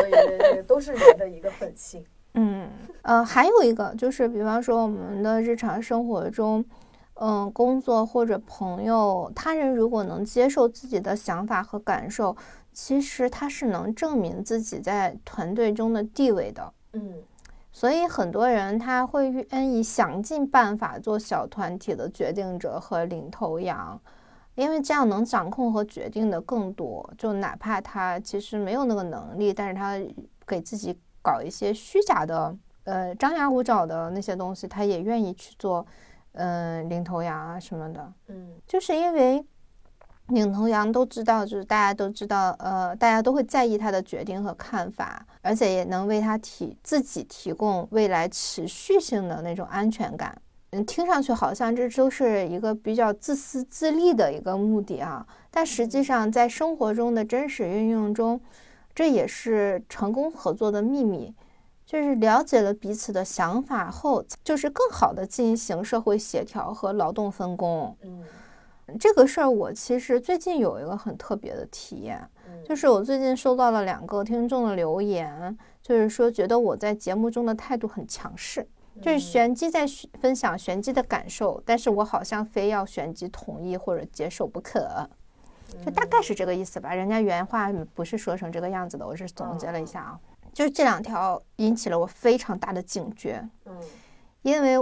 [0.00, 2.04] 所以都是人的一个本性。
[2.34, 2.68] 嗯，
[3.02, 6.64] 呃，还有一个就是，比方说我们的日常生活中。
[7.16, 12.34] 嗯，工作或者朋友，他人如果能接受自己的想法和感受，
[12.72, 16.72] 其实他是能证明自己在团队中的地位的。
[16.94, 17.22] 嗯，
[17.72, 24.00] 所以很多人他会愿意想尽办法做小团体的决定者和领头羊，
[24.54, 27.12] 因为这样能掌控和决定的更多。
[27.16, 29.98] 就哪怕他其实没有那个能力，但是他
[30.46, 35.86] 给自己搞一些虚假的、呃张牙舞爪的那些东西，他也愿意去做。
[36.34, 39.44] 嗯，领头羊啊什么的，嗯，就是因为
[40.28, 50.40] 领头羊都知道，就是大家都知道，呃，大家都会在意他的决定和看法，而且也能为他提自己提供未来持续性的那种安全感。
[50.70, 58.40] 嗯，听上去好像这都是一个比较自私自利的一个目的啊，但实际上在生活中的真实运用中，
[58.94, 61.34] 这也是成功合作的秘密。
[61.84, 67.94] 就是了解了彼此的想法后，就是更好的进行社会协调和劳动分工。
[68.02, 68.22] 嗯，
[68.98, 72.20] 这个事儿我其实最近有一个很特别的体验，
[72.64, 78.66] 就是我最近收到了两个听众的留言，就是说觉得我在节目中的态度很强势，
[79.00, 79.86] 就是玄机在
[80.20, 85.08] 分享玄机的感受，但是我好像非要玄机同意或者接受不可，
[85.84, 86.94] 就大概是这个意思吧。
[86.94, 90.20] 人家原话不是说成这个样子的，我是总结了一下啊。
[90.52, 93.74] 就是这两条引起了我非常大的警觉，嗯，
[94.43, 94.76] 因为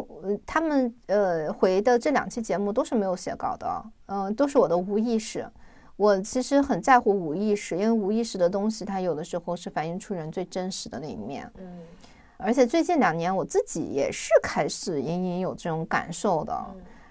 [0.45, 5.47] 他们呃回的这两期节目都是没有写稿的，嗯，都是我的无意识。
[5.97, 11.81] 我其实很在乎无意识，因为无意识的东西它有的时候是反映出人最真实的那一面，嗯，
[12.39, 16.67] 而且最近两年我自己也是开始隐隐有这种感受的。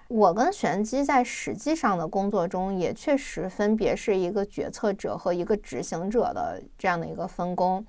[0.10, 7.86] 我跟玄机在实际上的工作中也确实分别是一个决策者和一个执行者的这样的一个分工。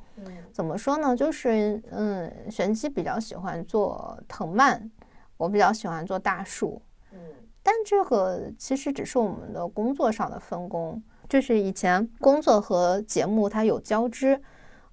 [0.53, 1.17] 怎么说呢？
[1.17, 4.91] 就是嗯，玄机比较喜欢做藤蔓，
[5.39, 6.83] 我比较喜欢做大树。
[7.13, 7.19] 嗯，
[7.63, 14.39] 但这个其实只是我们的工作上的分工，就是以前工作和节目它有交织。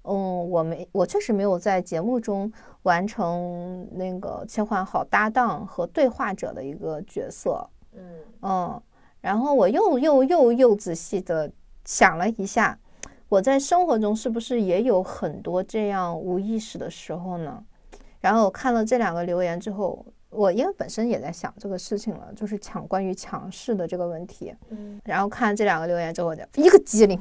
[0.04, 2.50] 嗯，我没，我确实没有在节目中
[2.88, 7.68] 完成那个切换好搭档和对话者的一个角色。
[7.92, 8.02] 嗯
[8.40, 8.82] 嗯，
[9.20, 11.50] 然后我又又又又仔细的
[11.84, 12.78] 想了一下，
[13.28, 17.62] 我在生活中是不是也有很多这样无意识的时候呢？
[18.20, 24.54] 然后我看了这两个留言之后，我因为本身也在想这个事情了，就是强关于强势的这个问题。
[24.70, 27.20] 嗯，然后看这两个留言之后，我就一个机灵。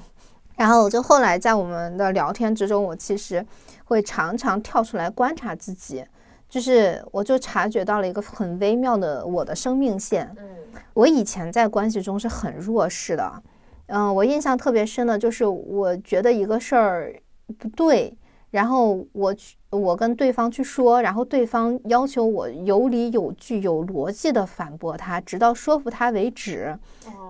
[0.55, 3.45] 然后我就后来在我们的聊天之中，我其实
[3.87, 6.05] 会常常跳出来观察自己，
[6.49, 10.29] 就是我就察觉到了一个很微妙的我的生命线。
[10.37, 10.45] 嗯，
[10.93, 13.43] 我以前在关系中是很弱势的。
[13.87, 17.15] 嗯，我印象特别深的就是，我觉得一个事儿
[17.57, 18.13] 不对。
[18.49, 26.77] 然后我去，我跟对方去说，然后对方要求我有理有据、有逻辑的反驳他，直到说服他为止。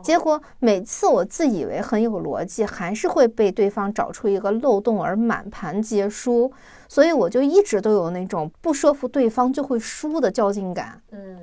[0.01, 6.51] 结果每次我自以为很有逻辑，还是会被对方找出一个漏洞而满盘皆输。
[6.87, 11.01] 所以我就一直都有那种不说服对方就会输的较劲感。
[11.11, 11.37] 嗯，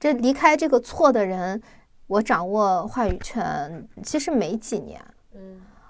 [0.00, 1.60] 这离开这个错的人，
[2.06, 5.00] 我掌握话语权其实没几年。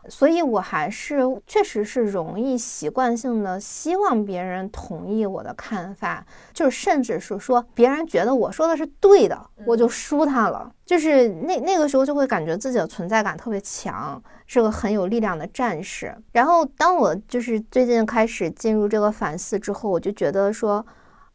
[0.09, 0.11] 嗯。
[0.11, 10.73] 所以，我还是确实是容易习惯性的希望别人同意我的看法，就是甚至是说别人觉得我说的是对的，我就输他了。
[10.87, 16.17] 就是那那个时候就会感觉自己的存在感特别强，是个很有力量的战士。
[16.33, 20.85] 然后，当我就是最近开始进入这个反思之后，我就觉得说，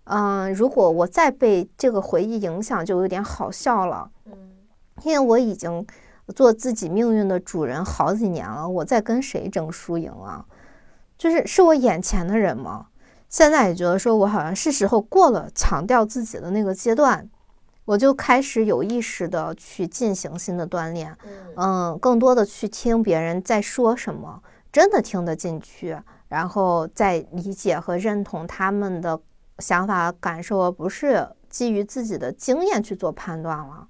[0.05, 4.09] 嗯，如果我再被这个回忆影响，就有点好笑了。
[4.26, 4.34] 嗯，
[5.03, 5.86] 因为我已经。
[6.34, 10.45] 做自己命运的主人好几年了，我在跟谁争输赢啊？
[11.17, 12.88] 就是是我眼前的人吗？
[13.30, 17.30] 现在也觉得说我好像是时候过了强调自己的那个阶段，
[17.86, 21.15] 我就开始有意识的去进行新的锻炼，
[21.55, 25.97] 嗯，更多的去听别人在说什么，真的听得进去，
[26.28, 29.19] 然后再理解和认同他们的
[29.59, 33.88] 想法感受，而不是基于自己的经验去做判断了。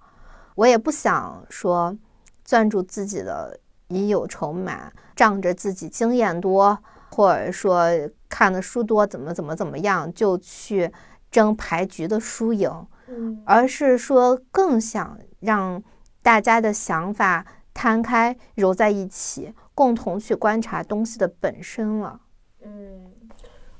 [0.55, 1.95] 我也不想说。
[2.43, 6.77] 攥住自己的已有筹码，仗着自己经验多，
[7.11, 7.87] 或者说
[8.27, 10.91] 看的书多，怎么怎么怎么样，就去
[11.31, 12.69] 争牌局的输赢，
[13.45, 15.81] 而是说更想让
[16.21, 22.19] 大家的想法摊开揉在一起，共同去观察东西的本身了。
[22.63, 23.11] 嗯，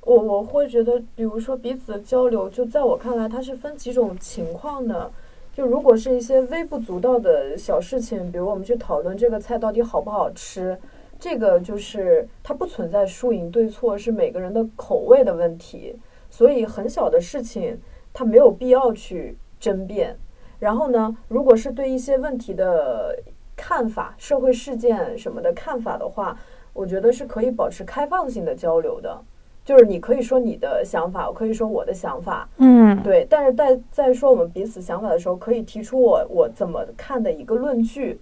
[0.01, 5.11] 我我会觉得，比如说彼此的交流，就在我看来，它是分几种情况的。
[5.53, 10.75] 就如果是一些微不足道的小事情，比如我们去讨论这个菜到底好不好吃，
[11.19, 15.95] 这个就是它不存在输赢对错，是每个人的口味的问题。
[16.29, 17.79] 所以很小的事情，
[18.11, 20.17] 它没有必要去争辩。
[20.57, 23.15] 然后呢，如果是对一些问题的
[23.55, 26.35] 看法、社会事件什么的看法的话，
[26.73, 29.21] 我觉得是可以保持开放性的交流的。
[29.65, 33.25] 就是你可以说你的想法，我可以说我的想法，嗯，对。
[33.29, 38.19] 但是在在说我们彼此想法的时候，可以提出我我怎么看的一个论据，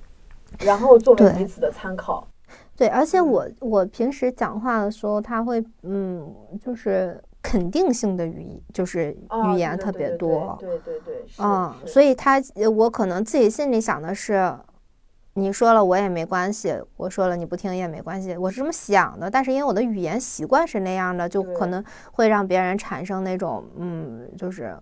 [0.59, 2.27] 然后作为彼此的参考。
[2.77, 6.31] 对，而且我我平时讲话的时候，他会嗯，
[6.63, 9.11] 就是肯定性的语，就是
[9.47, 12.41] 语言特别多，对对对，嗯，所以他
[12.75, 14.53] 我可能自己心里想的是。
[15.36, 19.32] 你说了我也没关系，我说了你不听也没关系，我是这么想的。
[19.32, 24.77] 但是因为我的语言习惯是那样的，就可能会让别人产生那种，嗯，就是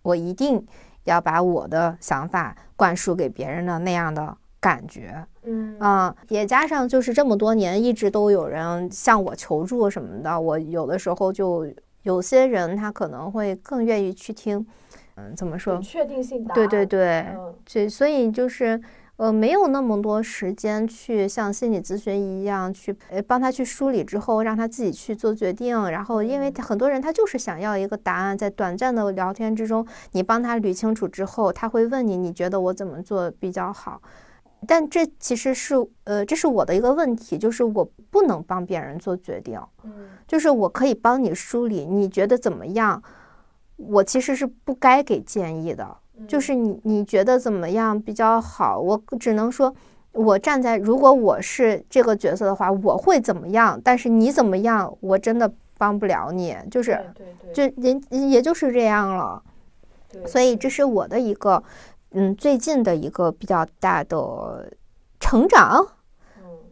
[0.00, 0.66] 我一定
[1.04, 5.22] 要把我的想法灌输给别人的那样的感觉。
[5.42, 11.66] 嗯啊，也加上就是这么多年一直都有人向我求助什么的，我有的时候就
[12.04, 14.66] 有些人他可能会更愿意去听，
[15.16, 15.78] 嗯，怎么说？
[15.80, 16.42] 确定性。
[16.54, 17.26] 对对对，
[17.66, 18.80] 所所以就是。
[19.16, 25.90] 呃，没有那么多时间去像心理咨询一样去呃帮他去梳理之后，让他自己去做决定。
[25.90, 34.00] 然后，因为很多人他就是想要一个答案，在短暂的聊天之中，你帮他捋清楚之后，他会问你，你觉得我怎么做比较好？
[34.66, 39.60] 但这其实是呃，这是我的一个问题，就是我不能帮别人做决定。
[39.84, 43.02] 嗯，就是我可以帮你梳理，你觉得怎么样？
[43.76, 45.96] 我其实是不该给建议的。
[46.28, 48.78] 就是你你觉得怎么样比较好？
[48.78, 49.74] 我只能说，
[50.12, 53.80] 我站在如果我是这个角色的话，我会怎么样？
[53.82, 56.56] 但是你怎么样，我真的帮不了你。
[56.70, 56.98] 就是，
[57.52, 59.42] 就人也就是这样了。
[60.26, 61.62] 所以这是我的一个，
[62.12, 64.70] 嗯，最近的一个比较大的
[65.20, 65.86] 成长。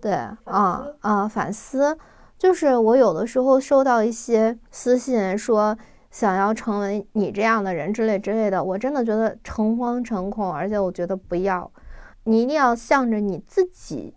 [0.00, 0.12] 对，
[0.44, 1.96] 啊啊，反思，
[2.38, 5.76] 就是我有的时候收到一些私信说。
[6.10, 11.70] 想要成为你这样的人之类之类的，我真的觉得诚惶诚恐，而且我觉得不要，
[12.24, 14.14] 你一定要向着你自己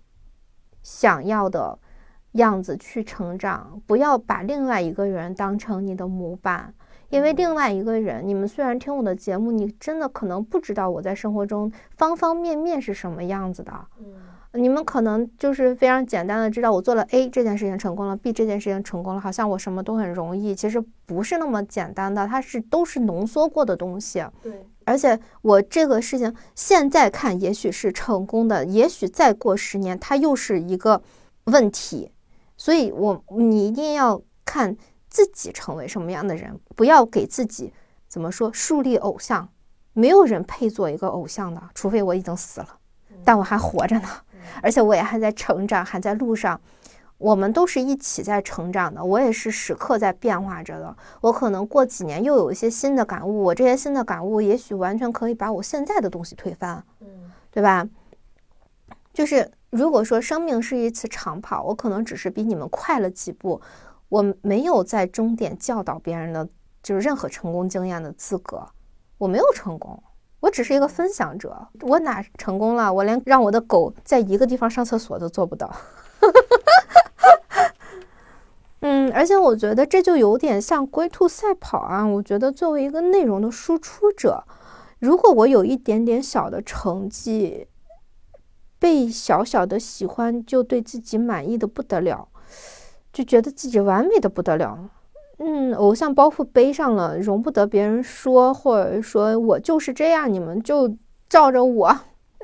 [0.81, 1.77] 想要的
[2.33, 6.73] 样子去成长，不要把另外一个人当成你的模板，
[7.09, 13.71] 因为另外一个人，你们虽然听我的节目，你真的可能不知道我在生活中方方面面是什么样子的，
[14.55, 20.53] 你们可能就是非常简单的知道，我做了 A 这件事情成功了，B 这件事情成功了，好像我什么都很容易。
[20.53, 24.23] 其实不是那么简单的，它是都是浓缩过的东西。
[24.43, 31.01] 对，而且我这个事情现在看也许是成功的，也许再过十年它又是一个
[31.45, 32.11] 问题。
[32.55, 34.77] 所以，我你一定要看
[35.09, 37.73] 自己成为什么样的人，不要给自己
[38.07, 39.49] 怎么说树立偶像。
[39.93, 42.67] 没有人配做一个偶像的，除非我已经死了，
[43.23, 44.07] 但我还活着呢。
[44.61, 46.59] 而且我也还在成长，还在路上。
[47.19, 50.93] 我们都是一起在成长的，我也是时刻在变化着的。
[51.21, 57.87] 我可能过几年又有一些新的感悟，我这些新的感悟也许完全可以把我现在的东西推翻，嗯，对吧？
[59.13, 63.61] 就是如果说生命是一次长跑，我可能只是比你们快了几步，
[64.09, 66.45] 我没有在终点教导别人的
[66.81, 68.67] 就是任何成功经验的资格，
[69.17, 70.01] 我没有成功。
[70.43, 72.93] 我只是一个分享者，我哪成功了？
[72.93, 75.73] 我连让我的狗在一个地方上厕所都做不到。
[78.81, 82.05] 嗯，而且我觉得这就有点像龟兔赛跑啊。
[82.05, 84.43] 我觉得作为一个内容的输出者，
[84.99, 87.69] 如果我有一点点小的成绩，
[88.77, 92.27] 被小小的喜欢，就对自己满意的不得了，
[93.13, 94.89] 就觉得自己完美的不得了。
[95.45, 100.95] 嗯，偶像包袱背上了，容不得别人说，或者说我就是这样，你们就
[101.27, 101.93] 照着我，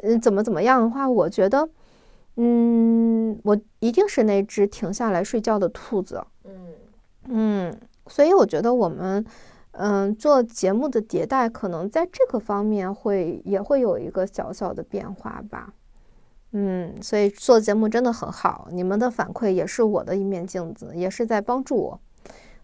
[0.04, 1.70] 嗯，怎么怎么样的话，我觉得，
[2.36, 6.22] 嗯，我一定是那只停下来睡觉的兔子。
[6.44, 6.52] 嗯
[7.30, 9.26] 嗯，所以我觉得我们，
[9.72, 15.74] 嗯，做节目的迭代，可能在这个方面会也会有一个小小的变化吧。
[16.52, 22.02] 嗯，所以做节目真的很好，你们的反馈也是我的一面镜子，也是在帮助我。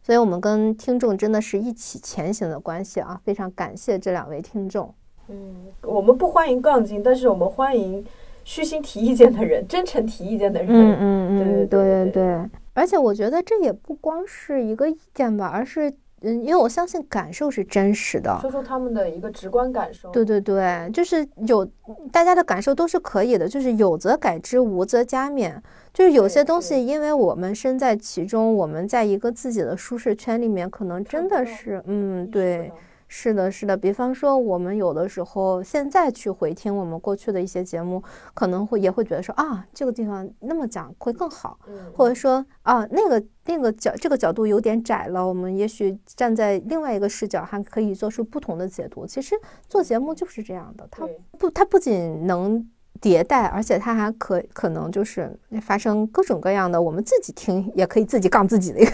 [0.06, 3.20] 所以，我们跟听众真的是一起前行的关系啊！
[3.24, 4.94] 非常感谢这两位听众。
[5.30, 8.06] 嗯，我们不欢迎杠精，但是我们欢迎
[8.44, 10.70] 虚心提意见的人，真诚提意见的人。
[10.70, 12.50] 嗯嗯嗯，对对对。
[12.74, 15.92] 而且，我觉得这也不光是一个意见吧，而是。
[16.26, 20.10] 嗯，因为我相信感受是真实的，说说他们的一个直观感受。
[20.10, 21.64] 对对对，就是有
[22.12, 25.54] 大家的感受都是可以的，就是有则改之，无则加勉。
[25.94, 32.72] 就是有些东西，因为我们身在其中，我们在一个自己的舒适圈里面，可能真的是，嗯，对。
[33.08, 33.78] 是的，是的。
[33.78, 38.04] 比方说，我们有的时候现在去回听我们过去的一些节目，
[38.34, 41.60] 可能会也会觉得说啊，这个地方那么讲会更好，
[41.94, 49.06] 或者说啊，那个那个角这个角度有点窄了，我们也许站在另外一个视角还可以做出不同的解读。
[49.06, 49.36] 其实
[49.68, 52.70] 做节目就是这样的，它不，它不仅能。
[53.02, 55.30] 迭代，而且它还可可能就是
[55.62, 58.92] 发生各种各样的，我们自己听也可以自己杠自己的一个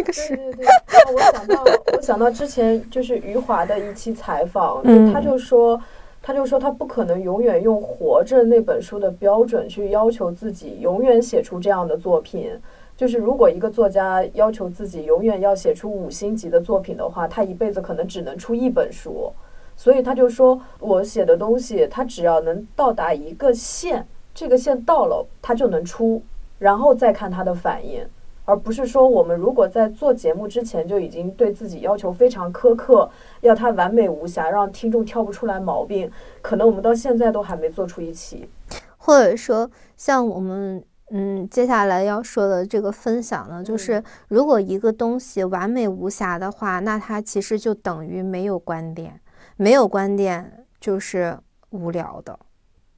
[0.00, 0.36] 一个事。
[0.36, 1.64] 对 对对，我想到
[1.96, 4.82] 我想到之前就是余华的一期采访，
[5.12, 5.80] 他就说
[6.22, 12.50] 他就说他不可能永远用《活着》那本书的标准去要求自己永远写出这样的作品。
[12.96, 19.32] 就是如果一个作家要求自己永远要写出五星级的作品的话，他一辈子可能只能出一本书。
[19.78, 24.04] 所以他就说，我写的东西，他只要能到达一个线，
[24.34, 26.20] 这个线到了，他就能出，
[26.58, 28.04] 然后再看他的反应，
[28.44, 33.08] 而不是说我们如果在做节目之前就已经对自己要求非常苛刻，
[33.42, 36.10] 要他完美无瑕，让听众挑不出来毛病，
[36.42, 38.50] 可能我们到现在都还没做出一期。
[38.96, 49.20] 或者说，像我们嗯接下来要说的这个分享呢，就是如果一个东西完美无瑕的话，那它其实就等于没有观点。
[49.58, 51.38] 没有观点就是
[51.70, 52.38] 无聊的。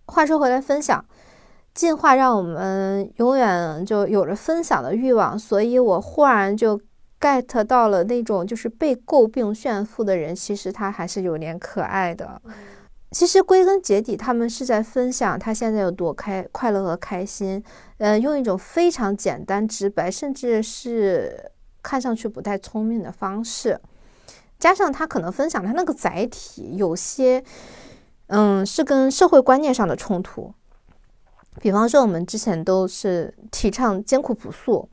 [0.06, 1.04] 话说回来，分享
[1.74, 6.80] 进化让我们永远就有着分享的欲望，所以我忽然就
[7.18, 12.40] get 到了那种就是被诟病炫富的人，其实他还是有点可爱的。
[13.12, 17.60] 其实归根结底，他们是在分享他现在有多开快乐和开心。
[17.98, 21.50] 呃，用一种非常简单直白，甚至是
[21.82, 23.80] 看上去不太聪明的方式。
[24.60, 27.42] 加上他可能分享他那个载体有些，
[28.26, 30.52] 嗯，是跟社会观念上的冲突。
[31.60, 34.88] 比方说，我们之前都是提倡艰苦朴素、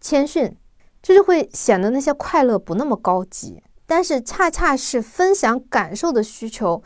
[0.00, 0.54] 谦逊，
[1.02, 3.62] 这就会显得那些快乐不那么高级。
[3.86, 6.82] 但是，恰恰是分享感受的需求，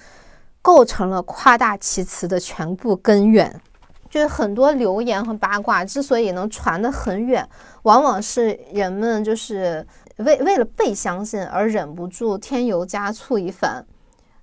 [0.62, 3.60] 构成了夸大其词的全部根源。
[4.08, 7.48] 就是很多流言和八卦之所以能传得很远，
[7.82, 9.84] 往往是人们就是。
[10.24, 13.84] 为为了被相信而忍不住添油加醋一番，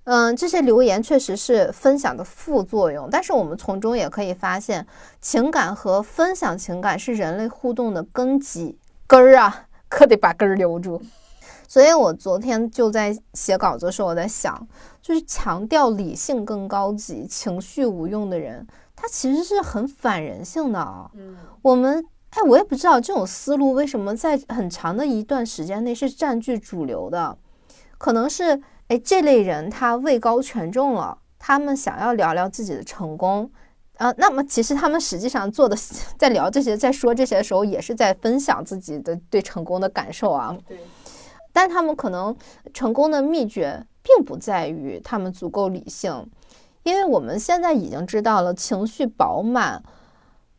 [0.06, 4.86] 嗯，这些留言确实是分享的副作用，但是我们从中也可以发现，
[5.20, 11.02] 情感和分享情感是人类互动的根基根儿啊，可得把根儿留住。
[11.68, 14.68] 所以我昨天就在写稿子的时候，我在想，
[15.02, 18.66] 就是强调理性更高级、情绪无用的人，
[18.96, 21.12] 他其实是很反人性的。
[21.16, 22.02] 嗯，我们
[22.38, 27.36] 哎，我也不知道这种思路为什么在很长的一段时间内是占据主流的，
[27.98, 33.50] 可能是哎这类人他位高权重了，他们想要聊聊自己的成功。
[33.98, 35.76] 啊，那么其实他们实际上做的，
[36.20, 40.56] 在聊这些，在说这些的时候，也是在分享自己的对成功的感受啊。
[40.68, 40.78] 对。
[41.52, 42.38] 但他们可能
[42.72, 46.30] 成功的秘诀，并不在于他们足够理性，
[46.84, 49.82] 因为我们现在已经知道了，情绪饱满，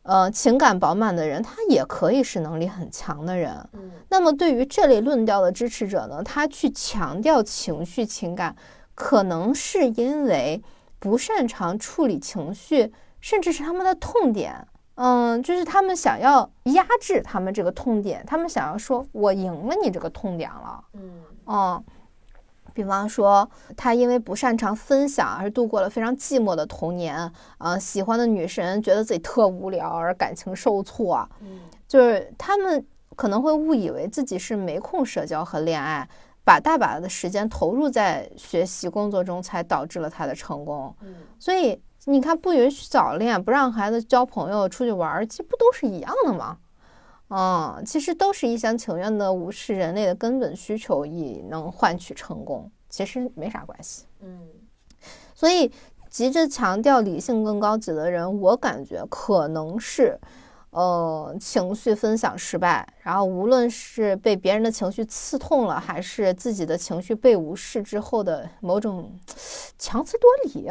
[0.09, 3.53] 呃，情感饱满的人，他也可以是能力很强的人。
[3.73, 3.91] 嗯。
[4.09, 8.55] 那么对于这类论调的支持者呢，他去强调情绪情感，
[8.95, 10.61] 可能是因为
[10.97, 12.91] 不擅长处理情绪。
[13.21, 21.83] 甚至是他们的痛点，嗯，就是他们想要压制他们这个痛点，他们想要说“我赢了你这个痛点了”，嗯，嗯，
[22.79, 31.59] 比方说他因为不擅长分享而度过了非常寂寞的童年，啊，喜欢的女神觉得自己特无聊而感情受挫，嗯，
[31.89, 32.85] 就是他们
[33.17, 36.07] 可能会误以为自己是没空社交和恋爱，
[36.45, 41.81] 把大把的时间投入在学习工作中，才导致了他的成功，嗯，所以。
[42.05, 46.57] 你看，不允许早恋，不让孩子交朋友、出去玩，其实不都是一样的吗？
[47.29, 54.05] 嗯，其实都是一厢情愿的无视人类的根本需求，以能换取成功，其实没啥关系。
[54.21, 54.39] 嗯，
[55.35, 55.71] 所以
[56.09, 60.19] 急着强调理性更高级的人，我感觉可能是，
[60.71, 69.11] 呃，情绪分享失败，然后无论是被别人的情绪刺痛了，还是自己的情绪被无视之后的某种
[69.77, 70.67] 强词夺理。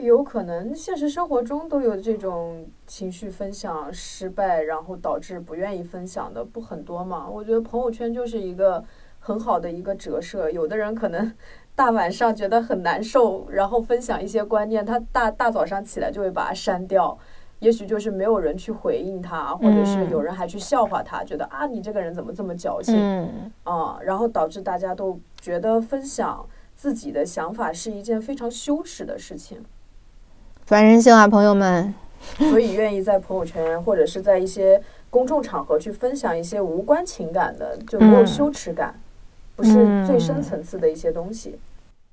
[0.00, 7.28] 有可能现实生活中都有这种情绪分享失败，然后导致不愿意分享的不很多嘛？
[7.28, 8.84] 我觉得朋友圈就是一个
[9.18, 10.50] 很好的一个折射。
[10.50, 11.32] 有的人可能
[11.74, 17.18] 大晚上觉得很难受，然后分享一些观念，他大大早上起来就会把它删掉。
[17.60, 26.46] 也许就是没有人去回应他，或者是有人还去笑话他，觉得啊你这个人怎么这么矫情啊，然后导致大家都觉得分享
[26.76, 29.60] 自己的想法是一件非常羞耻的事情。
[30.68, 31.94] 反人性啊，朋友们！
[32.36, 38.94] 所以愿意在朋友圈或者是在一些公众场合去分享一些无关情感的，就没有羞耻感，
[39.56, 39.72] 不是
[40.06, 41.58] 最深层次的一些东西。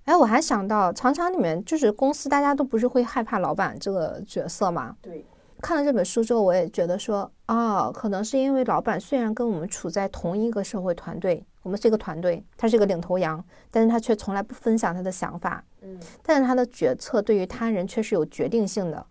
[0.05, 4.95] 哎，我还想到，常常里面就是公司，大家都不是会害怕老板这个角色吗？
[5.01, 5.25] 对。
[5.59, 19.03] 看了这本书之后，我也觉得说，啊，可能是因为老板虽然跟我们处在同一个社会团队，我们是一个团队，他是一个领头羊，但是他却从来不分享他的想法，嗯，但是他的决策对于他人却是有决定性的。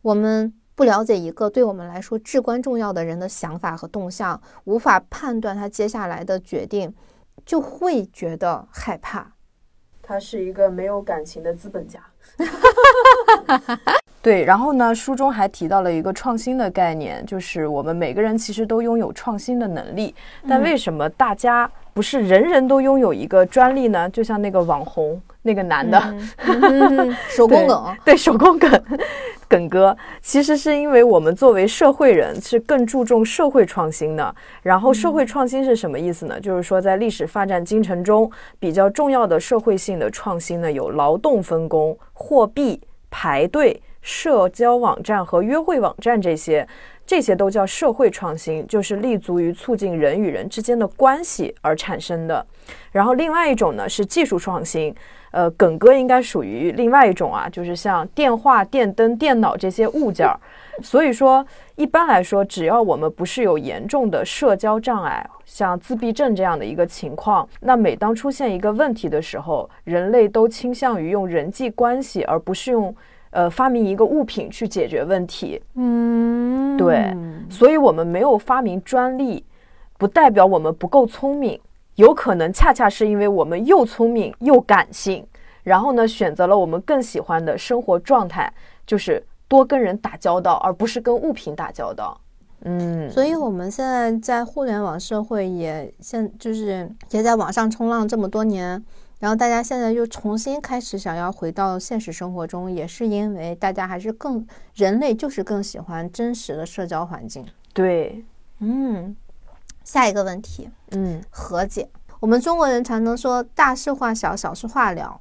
[0.00, 6.94] 我们不了解一个对我们来说至关重要的人的想法和动向，无法判断他接下来的决定，
[7.44, 9.34] 就会觉得害怕。
[10.00, 12.02] 他是一个没有感情的资本家。
[14.22, 20.14] 对，然后呢，书中还提到了一个创新的概念，就是我们每个人其实都拥有创新的能力，
[20.46, 24.10] 但为什么大家不是人人都拥有一个专利呢？
[24.10, 25.98] 就像那个网红那个男的，
[27.30, 28.70] 手工梗，对手工梗，
[29.48, 34.34] 梗哥，其实是因为我们作为社会人是更注重社会创新的。
[34.62, 36.38] 然后社会创新是什么意思呢？
[36.38, 42.78] 就是说在历史发展进程中比较重要的社会性的创新呢，有劳动分工、货币、
[43.10, 43.82] 排队。
[44.02, 46.66] 社交网站和约会网站这些，
[47.10, 52.46] 这些都叫社会创新，就是立足于促进人与人之间的关系而产生的。
[52.92, 54.94] 然后另外一种呢是技术创新，
[55.32, 60.38] 呃，耿哥应该属于另外一种啊，就是像电话、电灯、电脑这些物件儿。
[60.84, 61.44] 所以说，
[61.74, 72.94] 一般来说，只要我们不是有严重的社交障碍，像自闭症这样的一个情况，那每当出现一个问题的时候，人类都倾向于用人际关系，而不是用。
[73.30, 77.16] 呃，发明一个物品去解决问题，嗯，对，
[77.48, 79.44] 所以我们没有发明专利，
[79.96, 81.60] 不代表我们不够聪明，
[81.94, 85.24] 有可能恰恰是因为我们又聪明又感性，
[85.62, 88.52] 然后呢，选择了我们更喜欢的生活状态，
[88.84, 92.20] 就是多跟人打交道，而不是跟物品打交道。
[92.64, 98.84] 嗯，所以我们现在在互联网社会也现就是也在网上冲浪这么多年。
[99.20, 104.44] 然后大家现在又重新开始想要回到现实生活中，也是因为大家还是更
[104.74, 107.46] 人类就是更喜欢真实的社交环境。
[107.74, 108.24] 对，
[108.60, 109.14] 嗯，
[109.84, 111.86] 下一个问题，嗯，和解。
[112.18, 115.20] 我们中国人常能说大事化小，小事化了，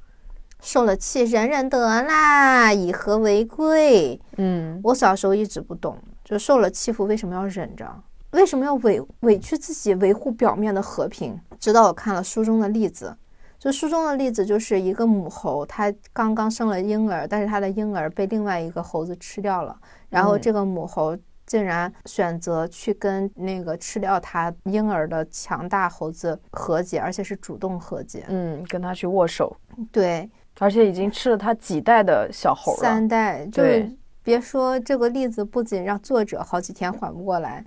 [0.61, 4.17] 受了气忍忍得啦，以和为贵。
[4.37, 7.85] 嗯，我小时候一直不懂，就受了欺负为什么要忍着？
[8.31, 11.37] 为什么要委委屈自己维护表面的和平？
[11.59, 13.13] 直到我看了书中的例子，
[13.59, 28.23] 就书中的例子就是一个母猴，它刚刚生了婴儿，但是它的婴儿被另外一个猴子吃掉了，然后这个母猴竟然选择去跟那个吃掉它婴儿的强大猴子和解，而且是主动和解。
[28.29, 29.53] 嗯，跟他去握手。
[29.91, 30.29] 对，
[30.59, 32.79] 而且已经吃了他几代的小猴了。
[32.79, 33.91] 三代，就是
[34.23, 37.65] 别说这个例子，不仅让作者好几天缓不过来，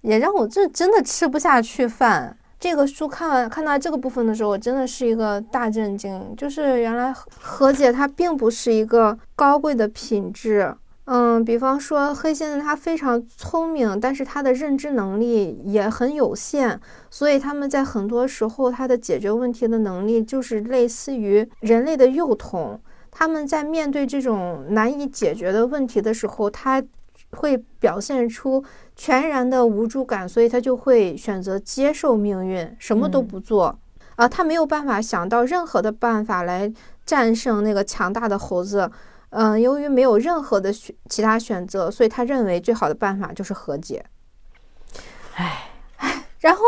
[0.00, 2.34] 也让我这真的吃不下去饭。
[2.58, 6.34] 这个书看完看到这个部分的时候，我真的是一个大震惊。
[6.36, 10.74] 就是原来和解它并不是一个高贵的品质。
[11.04, 16.80] 嗯，比方说黑先生他非常聪明，但是他的认知能力也很有限，
[17.10, 22.80] 所以他们在很多时候他的解决问题的能力就是类似于人类的幼童。
[23.12, 26.82] 他们在面对这种难以解决的问题的时候，他
[27.30, 28.64] 会表现出。
[28.98, 33.78] 全然的无助感，所以他就会选择接受命运，什么都不做
[34.16, 34.26] 啊。
[34.26, 36.72] 他没有办法想到任何的办法来
[37.04, 38.90] 战胜那个强大的猴子。
[39.28, 44.02] 嗯，由于没有任何的选其他选择，所以他认为最好的办法就是和解。
[45.34, 45.68] 唉
[45.98, 46.62] 唉，然后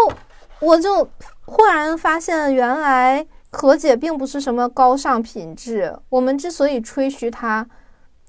[0.60, 1.08] 我就
[1.46, 5.98] 忽然发现，原来和解并不是什么高尚品质。
[6.10, 7.66] 我们之所以吹嘘它，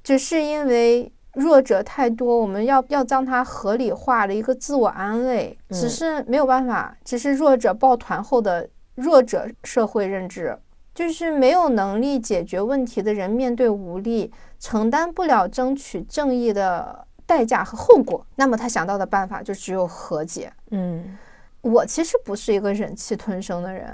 [0.01, 1.11] 只是因为。
[1.33, 10.57] 弱者太多，我们要要将它合理化的一个自我安慰，只是没有办法，只是弱者抱团后的弱者社会认知，
[10.93, 20.51] 就是没有能力解决问题的人面对无力，承担不了争取正义的代价和后果，那么他想到的办法就只有和解。
[20.71, 21.17] 嗯，
[21.61, 23.87] 我其实不是一个忍气吞声的人。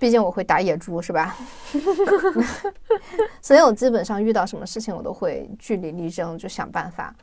[0.00, 1.36] 毕竟我会打野猪，是吧？
[3.42, 7.14] 所以我基本上遇到什么事情，我都会据理力争，就想办法。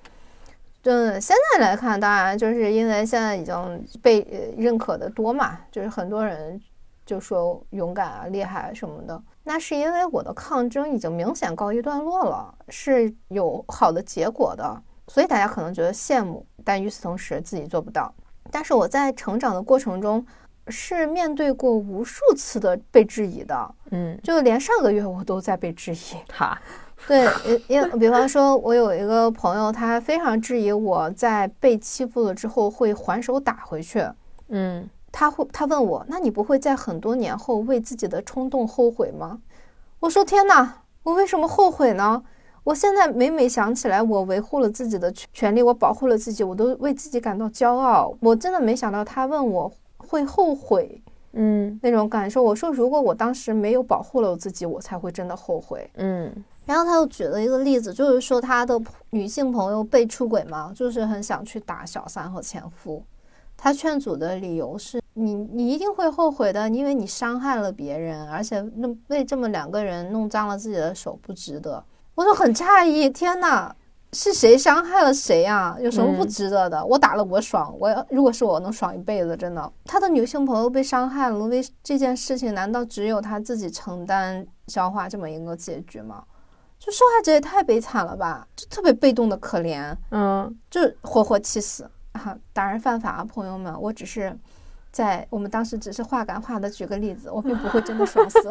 [0.83, 6.61] 嗯，现在来看，当然就是因为现在已经被认可的多嘛，就是很多人
[7.03, 9.19] 就说勇敢啊、厉害什么的。
[9.43, 18.13] 那是因为我的抗争已经明显告一段落了，是有好的结果的，所以大家可能觉得羡慕，但与此同时自己做不到。
[18.51, 20.23] 但是我在成长的过程中。
[20.69, 25.97] 是面对过无数次的被质疑的，嗯，就连上个月我都在被质疑。
[26.33, 26.59] 哈，
[27.07, 27.27] 对，
[27.67, 34.05] 因因比方说，我有一个朋友，他非常质疑我在被欺负了之后会还手打回去。
[34.49, 39.39] 嗯，他会，他问我，那你不会在很多年后为自己的冲动后悔吗？
[39.99, 42.23] 我说天哪，我为什么后悔呢？
[42.63, 48.13] 我现在每每想起来，我维护了自己的权利，我保护了自己，我都为自己感到骄傲。
[48.19, 49.71] 我真的没想到他问我。
[50.07, 51.01] 会后悔，
[51.33, 52.41] 嗯，那种感受。
[52.41, 56.33] 我说，如果我当时没有保护了我自己，我才会真的后悔，嗯。
[56.65, 58.77] 然后他又举了一个例子，就是说他的
[59.11, 63.01] 女性朋友被出轨嘛，就是很想去打小三和前夫。
[63.55, 71.83] 他劝阻的理由是：你你一定会后悔的，因为你伤害了别人，而且那为这么两个人弄脏了自己的手，不值得。
[72.15, 73.73] 我就很诧异，天呐！
[74.13, 75.77] 是谁伤害了谁呀？
[75.79, 76.83] 有什么不值得的？
[76.85, 79.71] 我打了我爽，我要如果是我能爽一辈子，真的。
[79.85, 86.23] 他的女性朋友被伤害了，为这件事情难道只有他自己承担消化这么一个结局吗？
[86.79, 92.37] 就受害者也太悲惨了吧，就特别被动的可怜，嗯，就活活气死啊！
[92.53, 94.37] 打人犯法啊，朋友们，我只是
[94.91, 98.39] 在我们当时只是话赶话的举个例子，我并不会真的爽死。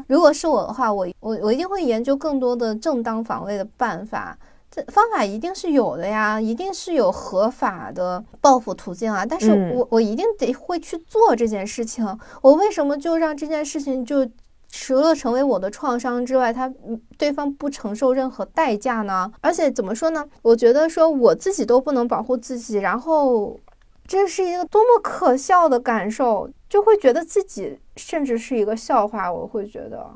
[0.08, 4.36] 如果是我的话，我我我一定会研究更多的正当防卫的办法。
[4.70, 9.24] 这方法一定是有的呀，一定是有合法的报复途径啊。
[9.24, 12.04] 但是我我一定得会去做这件事情。
[12.42, 14.28] 我为什么就让这件事情就
[14.68, 16.72] 除了成为我的创伤之外，他
[17.16, 19.30] 对方不承受任何代价呢？
[19.40, 20.24] 而且怎么说呢？
[20.42, 23.58] 我觉得说我自己都不能保护自己，然后。
[24.06, 29.32] 这是一个多么可笑的感受，就会觉得自己甚至是一个笑话。
[29.32, 30.10] 我会觉得，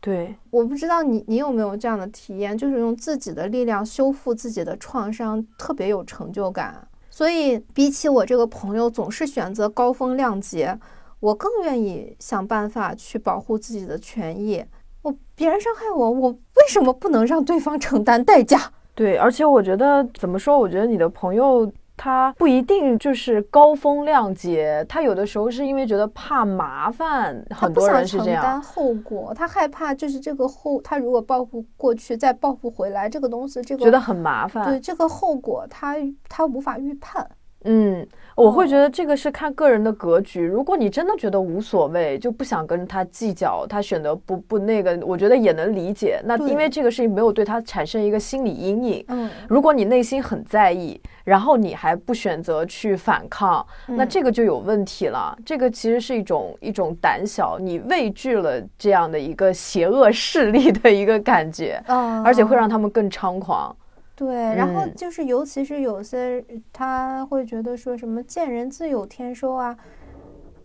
[0.00, 6.86] 对，我不知道你你有没有这样的体验，就是用自己的力量修复自己的创伤，特别有成就感。
[7.10, 10.78] 所以，比起我这个朋友总是选择高风亮节，
[11.20, 14.64] 我更愿意想办法去保护自己的权益。
[15.02, 18.72] 我别人伤害我，我为什么不能让对方承担代价？
[18.94, 20.58] 对，而且我觉得怎么说？
[20.58, 21.70] 我觉得你的朋友。
[22.02, 28.42] 他不一定就是高风亮节，他有的时候是因为觉得怕麻烦，很多人是这样。
[28.42, 34.66] 承担后果，他害怕就是这个后，他如果报复过去再报复回来，这个东西这个觉得很麻烦。
[34.66, 35.96] 对这个后果，他
[36.26, 37.30] 他无法预判。
[37.64, 38.06] 嗯。
[38.36, 40.42] 我会觉得这个是看个人的格局。
[40.42, 46.18] 如果你真的觉得无所谓，就不想跟他计较，他选择不不那个，我觉得也能理解。
[46.24, 49.04] 那因为这个事情没有对他产生一个心理阴影。
[49.08, 55.36] 嗯，如果你内心很在意，然后你还不选择去反抗，那这个就有问题了。
[55.44, 61.78] 这个其实是一种一种胆小，你畏惧了这样的一个邪恶势力的一个感觉，
[62.24, 63.76] 而且会让他们更猖狂。
[64.20, 66.44] 对，然后就是，尤其是有些
[66.74, 69.74] 他会觉得说什么“见人自有天收”啊，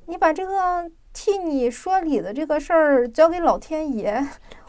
[0.07, 4.11] 你把这个替你说理的这个事儿交给老天爷，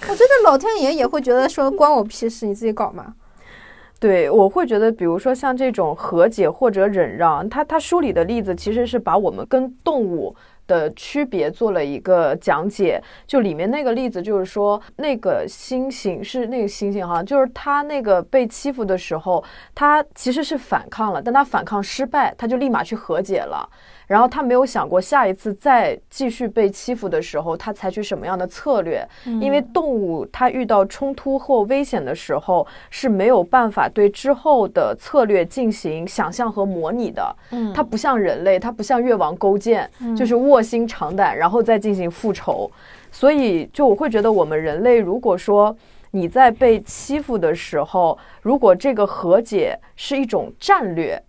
[0.03, 3.15] 我觉得老天爷也会觉得说关我屁事，你自己搞嘛。
[3.99, 10.37] 对，我会觉得，比如说像这种和解或者忍让，他他书里的例子其实是把我们跟动物。
[10.67, 19.43] 的区别做了一个讲解，就里面那个例子，就是说那个猩猩是那个猩猩哈，就是他那个被欺负的时候，
[19.75, 23.69] 他其实是反抗了，但他反抗失败，他就立马去和解了。
[24.07, 29.07] 然后他没有想过下一次再继续被欺负的时候，他采取什么样的策略？
[29.41, 37.37] 因为动物它遇到冲突或危险的时候是没有办法对之后的策略进行想象和模拟的。
[37.51, 42.71] 嗯，它不像人类，它不像越王勾践，就是卧薪尝胆，然后再进行复仇。
[43.11, 45.77] 所以，就我会觉得，我们人类如果说
[46.11, 51.21] 你在被欺负的时候，如果这个和解是一种战略，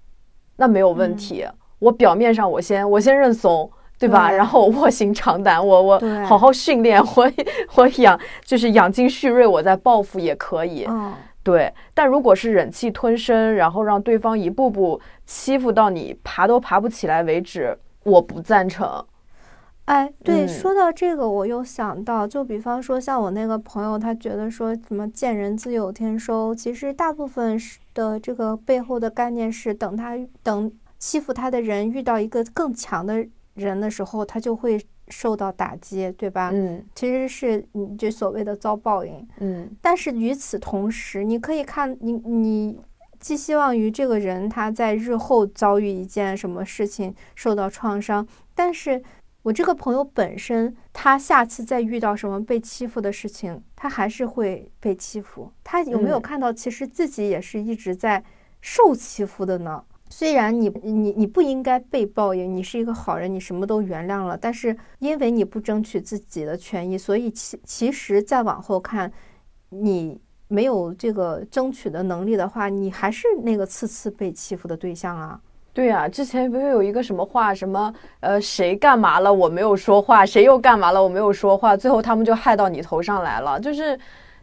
[0.58, 1.46] 那没有问题。
[1.80, 4.32] 我表面上我先我先认怂，对吧？
[4.32, 7.32] 然后我卧薪尝胆，我我好好训练， 我
[7.76, 10.86] 我养就是养精蓄锐，我再报复也可以。
[10.88, 11.14] 嗯，
[11.44, 11.72] 对。
[11.94, 19.06] 但如果是忍气吞声，然后让对方一步步欺负到你爬都爬不起来为止，我不赞成。
[19.86, 30.72] 哎，对，说到这个，我又想到，就比方说像我那个朋友，他觉得说什么见人自有天收，其实大部分是的这个背后的概念是等他等。
[31.00, 34.80] 欺负他的人遇到一个更强的人的时候，他就会
[35.10, 36.52] 受到打击，对吧？
[36.54, 39.28] 嗯，其实是你这所谓的遭报应。
[39.40, 42.80] 嗯，但是与此同时，你可以看你你
[43.20, 49.02] 寄希望于这个人他在日后遭遇一件什么事情受到创伤，但是
[49.44, 55.52] 我这个朋友本身他下次再遇到什么被欺负的事情，他还是会被欺负。
[55.64, 58.24] 他有没有看到其实自己也是一直在
[58.62, 59.84] 受欺负的呢？
[60.18, 69.14] 虽然你你你不应该被报应，你是一个好人，你什么都原谅了，但是因为你不争取自己的权益，所以其其实再往后看，
[69.70, 75.40] 你没有这个争取的能力的话，你还是那个次次被欺负的对象啊。
[75.72, 83.96] 对啊，之前不是有一个什么话，什么呃谁干嘛了我没有说话，谁又干嘛了我没有说话，最后他们就害到你头上来了，就是。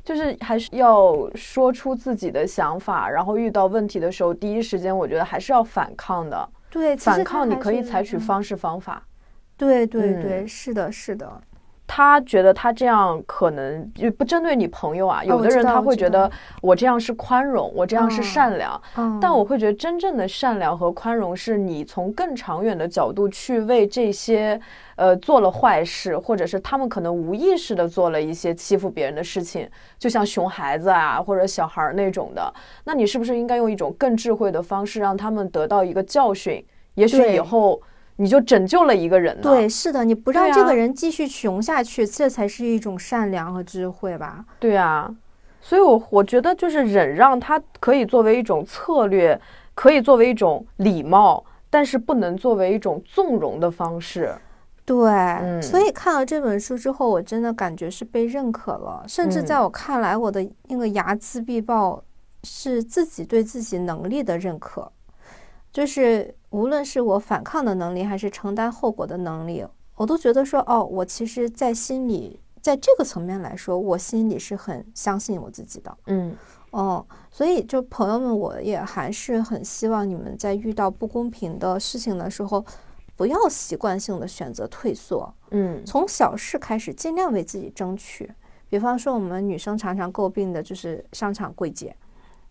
[0.04, 6.48] 就是还是要说出自己的想法，然后遇到问题的时候，第一时间我觉得还是要反抗的。
[6.70, 9.02] 对，反抗你可以采取方式方法。
[9.56, 11.40] 对对对，是的，是的。
[11.86, 16.30] 他觉得他这样可能就不针对你朋友啊，有的人他会觉得
[16.62, 18.80] 我这样是宽容，我这样是善良。
[19.20, 24.58] 但我会觉得真正的善良和宽容是你从更长远的角度去为这些
[24.96, 32.52] 呃做了坏事，或者是他们可能无意识的做了一些欺负别人的事情，就像熊孩子啊或者小孩那种的。
[32.84, 36.64] 那你是不是应该用一种更智慧的方式让他们得到一个教训？
[36.94, 37.80] 也许以后。
[38.16, 39.40] 你就拯救了一个人。
[39.40, 44.44] 对，是的，你不让这个人继续穷下去，这才是一种善良和智慧吧？
[44.60, 45.12] 对啊，
[45.60, 49.40] 所以，我我觉得就是忍让，它可以作为一种策略，
[49.74, 54.34] 可以作为一种礼貌，但是不能作为一种纵容的方式。
[54.86, 59.02] 对，所以看了这本书之后，我真的感觉是被认可了。
[59.08, 62.04] 甚至在我看来，我的那个睚眦必报
[62.42, 64.92] 是自己对自己能力的认可。
[65.72, 69.66] 就是无论是我反抗的能力，还是承担后果的能力，
[69.96, 75.98] 我都觉得说，哦，我其实，在心里，在这个层面来说，我心里是很相信我自己的。
[76.06, 76.36] 嗯，
[76.70, 82.64] 哦，所以就朋友们，我也还是很希望你们在遇到不公平的事情的时候，
[83.16, 85.34] 不要习惯性的选择退缩。
[85.50, 88.32] 嗯，从小事开始，尽量为自己争取。
[88.68, 91.96] 比方说，我们女生常常诟病的就是商场柜姐，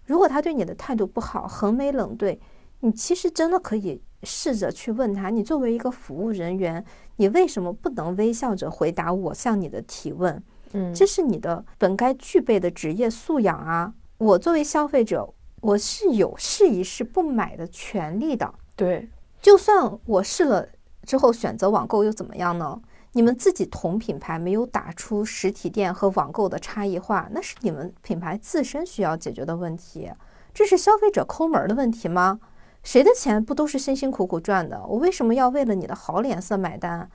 [0.04, 2.38] 如果她对你的态度不好，横眉冷对。
[2.84, 6.84] 你其实真的可以试着去问他，你作为一个服务人员，
[7.16, 10.44] 你为什么不能微笑着回答我向你的提问？
[10.74, 13.94] 嗯，这是你的本该具备的职业素养啊！
[14.18, 18.54] 我作为消费者，我是有试一试不买的权利的。
[18.76, 19.08] 对，
[19.42, 20.68] 就算我试了
[21.04, 22.82] 之后选择网购又怎么样呢？
[23.14, 30.12] 你们自己同品牌没有打出实体店和网购的差异化，那是你们品牌自身需要解决的问题，
[30.54, 32.42] 这是消费者抠门的问题吗？
[32.84, 34.84] 谁的钱不都是辛辛苦苦赚的？
[34.88, 37.10] 我为什么要为了你的好脸色买单？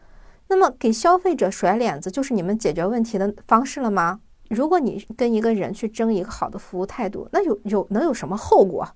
[0.48, 4.20] 那么给消费者甩脸子，就是你们解决问题的方式了吗？
[4.48, 8.88] 如果你跟一个人去争一个好的服务态度，那有有能有什么后果？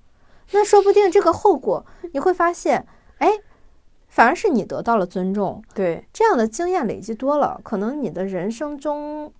[0.53, 1.85] 那说不定这个后果
[2.15, 2.87] 你会发现，
[3.19, 3.29] 哎，
[4.09, 5.63] 反而是你得到了尊重。
[5.75, 9.31] 对，这样的经验累积多了，可能你的人生中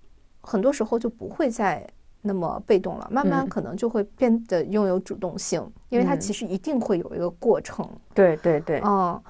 [0.41, 1.87] 很多时候就不会再
[2.25, 7.87] 那么被动了，慢慢可能就会变得拥有主动性，因为它其实一定会有一个过程。
[8.13, 9.21] 对对对，嗯，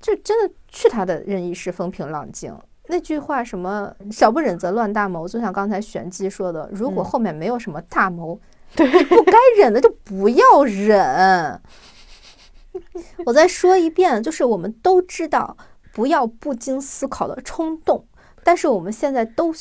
[0.00, 2.56] 就真的去他的任意是风平浪静。
[2.88, 8.38] 那句话什么“小不忍则乱大谋”，就像刚才玄机说的，如果后面没有什么大谋，
[8.76, 11.60] 对，不该忍的就不要忍。
[13.24, 15.56] 我再说一遍，就是我们都知道
[15.92, 18.06] 不要不经思考的冲动，
[18.44, 19.52] 但是我们现在都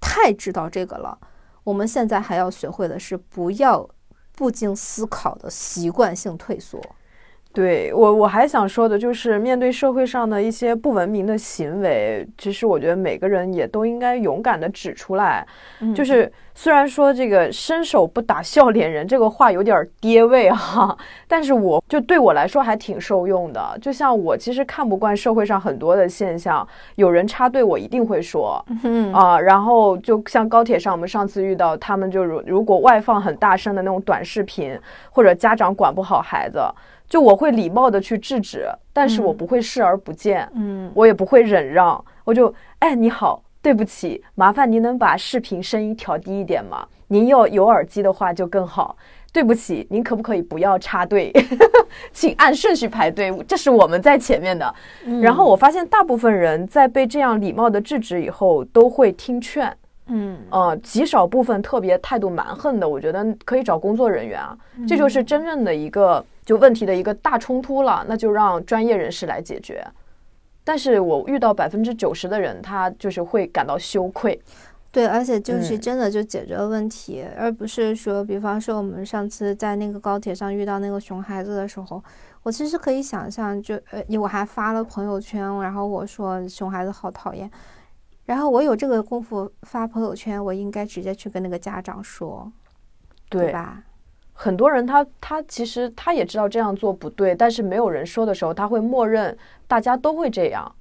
[0.00, 1.18] 太知道这个了。
[1.64, 3.88] 我们现在还要学会的是不要
[4.32, 6.80] 不经思考的习惯性退缩。
[7.52, 15.44] 对我，我还想说的就是，面对社会上的一些不文明的行为，其实我觉得每个人也都应该勇敢的指出来。
[15.92, 20.96] 就是虽然说这个伸手不打笑脸人这个话有点跌位哈，
[21.26, 23.76] 但是我就对我来说还挺受用的。
[23.82, 26.64] 就像我其实看不惯社会上很多的现象，
[26.94, 28.64] 有人插队我一定会说
[29.12, 29.40] 啊。
[29.40, 34.78] 然后就像高铁上我们上次遇到他们，就如如果外放很大声的那种短视频，
[35.10, 36.60] 或者家长管不好孩子。
[37.10, 46.86] 就我会礼貌的去制止，但是我不会视而不见，嗯，我也不会忍让，我就，哎，你好，对不起，麻烦您能把视频声音调低一点吗？
[47.08, 48.96] 您要有耳机的话就更好。
[49.32, 51.32] 对不起，您可不可以不要插队，
[52.12, 54.74] 请按顺序排队，这是我们在前面的。
[55.22, 59.72] 然后我发现大部分人在被这样礼貌的制止以后，都会听劝。
[60.10, 64.56] 嗯，呃，极少部分特别态度蛮横的，我觉得可以找工作人员啊，
[64.86, 69.86] 这就是真正的一个就问题的一个大冲突了，那就让专业人士来解决。
[70.64, 74.40] 但是我遇到百分之九十的人，他就是会感到羞愧。
[74.92, 82.02] 对，而且就是真的就解决了问题，而不是说，比方说我们上次在那个高铁上遇到那个熊孩子的时候，
[82.42, 87.48] 我其实可以想象，就呃，我还发了朋友圈，然后我说熊孩子好讨厌。
[88.30, 92.48] 然后我有这个功夫发朋友圈，我应该直接去跟那个家长说，
[93.28, 93.82] 对吧？
[94.32, 99.36] 很多人他他其实他也知道这样做不对，但是没有人说的时候，他会默认
[99.66, 100.72] 大家都会这样。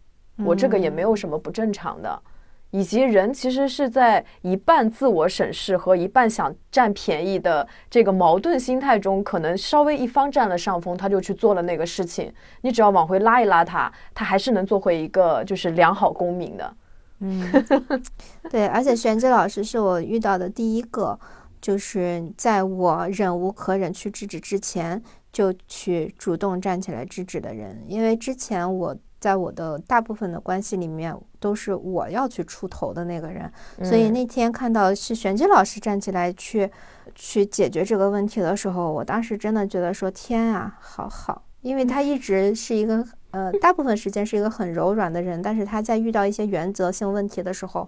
[0.46, 2.22] 我这个也没有什么不正常的。
[2.70, 12.32] 以及人其实是在一半自我审视和一半想占便宜的这个矛盾心态中，可能稍微一方占了上风，他就去做了那个事情。
[12.62, 16.76] 你只要往回拉一拉他，他还是能做回一个就是良好公民的。
[17.20, 17.52] 嗯，
[18.50, 21.20] 对，而且玄机老师是我遇到的第一个，
[21.62, 25.02] 就是在我忍无可忍去制止之前，
[25.32, 27.84] 就去主动站起来制止的人。
[27.88, 33.52] 因为之前我在我的大部分的关系里面，都是我要去出头的那个人，
[33.84, 36.72] 所以那天看到是玄机老师站起来去
[37.16, 43.06] 去解决这个问题的时候，我当时真的觉得说天啊，好好，因为他一直是一个。
[43.32, 47.88] 呃，大部分时间是一个很柔软的人，但是他在遇到一些原则性问题的时候，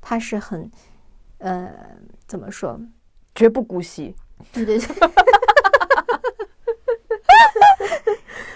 [0.00, 0.70] 他是很，
[1.38, 1.70] 呃，
[2.26, 2.78] 怎么说，
[3.34, 4.14] 绝不姑息。
[4.52, 4.88] 对对对，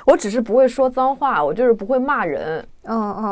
[0.04, 2.66] 我只是不会说脏话，我就是不会骂人。
[2.82, 3.24] 嗯嗯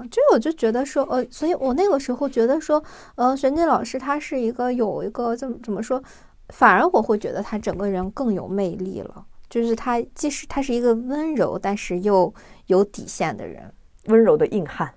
[0.00, 2.82] 嗯，这我就觉得说，呃，所以我那个时候觉得说，
[3.16, 6.02] 呃，玄静老师他是一个有一个怎么怎么说，
[6.48, 9.24] 反而我会觉得他整个人更有魅力了。
[9.48, 12.34] 就是他，即使他是一个温柔，但是又
[12.66, 13.72] 有底线的人，
[14.06, 14.92] 温柔的硬汉，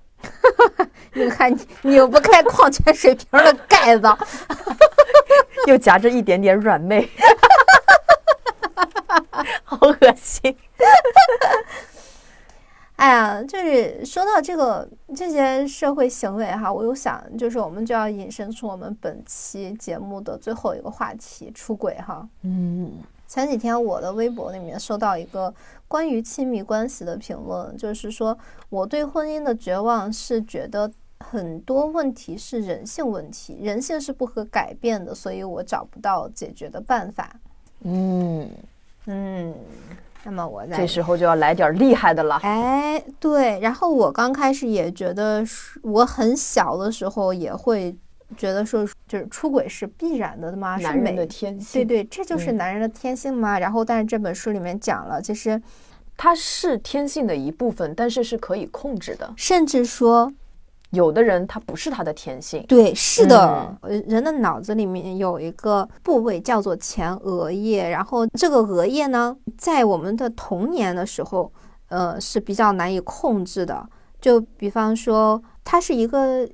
[1.14, 4.08] 硬汉拧不开矿泉水瓶的盖子，
[5.68, 7.08] 又夹着一点点软妹，
[9.64, 10.56] 好恶心。
[12.96, 22.28] 哎呀，就是说到这个这些社会行为哈，我又想，就是我们就要引申出我们本期节目的最后一个话题——出轨哈。
[22.42, 22.92] 嗯。
[23.30, 25.54] 前几天我的微博里面收到一个
[25.88, 28.36] 关于亲密关系的评论，就是说
[28.70, 37.40] 我对婚姻的绝望是觉得很多问题是人性问题，人性是不可改变的，所以我找不到解决的办法。
[37.82, 38.50] 嗯
[39.06, 39.54] 嗯，
[40.24, 42.38] 那么我在这时候就要来点厉害的了。
[42.38, 45.46] 哎，对，然后我刚开始也觉得，
[45.84, 47.96] 我很小的时候也会。
[48.38, 50.78] 觉得说就是出轨是必然的吗？
[50.78, 53.60] 男人的天性，对对，这就是男人的天性吗？
[53.60, 55.62] 然后，但是这本书里面讲了，其实
[56.16, 59.34] 它是天性的一部分，但是是可以控制的。
[59.36, 60.32] 甚至说，
[60.92, 62.64] 有的人他不是他的天性。
[62.68, 71.52] 对，是的，呃，人的脑子里面有一个部位叫做前额叶，然后这个额叶呢，在我们的童年的时候，
[71.88, 73.88] 呃，是比较难以控制的。
[74.20, 76.46] 就比方说，它是一个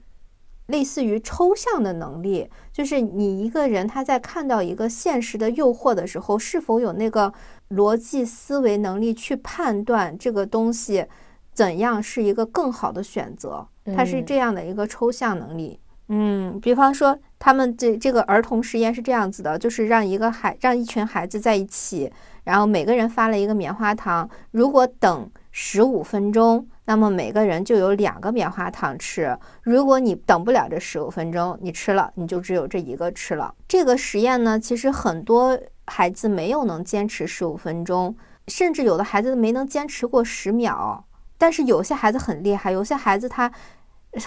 [0.68, 7.32] 类似于抽象的能力，就是你一个人他在看到一个现实的诱惑的时候，是否有那个
[7.70, 11.06] 逻辑思维能力去判断这个东西
[11.54, 15.80] 怎样是一个更好的选择，它是这样的一个抽象能力。
[16.08, 22.12] 嗯，比方说，他们这这个儿童实验是这样子的，就是让一个孩让一群孩子在一起，
[22.44, 26.68] 然后每个人发了一个棉花糖，如果等十五分钟。
[26.86, 29.38] 那么每个人就有两个棉花糖吃。
[29.64, 33.54] 如果你等不了这十五分钟，你吃了，你就只有这一个吃了。
[33.68, 38.16] 这个实验呢，其实很多孩子没有能坚持十五分钟，
[38.48, 41.04] 甚至有的孩子没能坚持过十秒。
[41.38, 43.52] 但是有些孩子很厉害，有些孩子他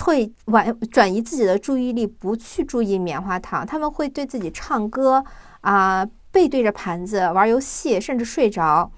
[0.01, 5.25] 会完转移自己的注意力，不去注意棉花糖，他们会对自己唱歌
[5.61, 8.91] 啊，背对着盘子玩游戏，甚至睡着。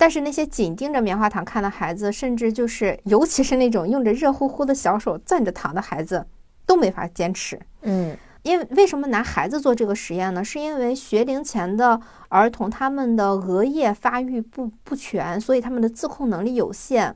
[0.00, 6.24] 但是那些紧盯着棉花糖看的孩子，甚至就是，尤其是那种用着热乎乎的小手攥着糖的孩子，
[6.64, 7.60] 都没法坚持。
[7.82, 10.42] 嗯，因为为什么拿孩子做这个实验呢？
[10.42, 12.00] 是因为学龄前的
[12.30, 17.14] 儿童他们的额叶发育不不全，所以他们的自控能力有限。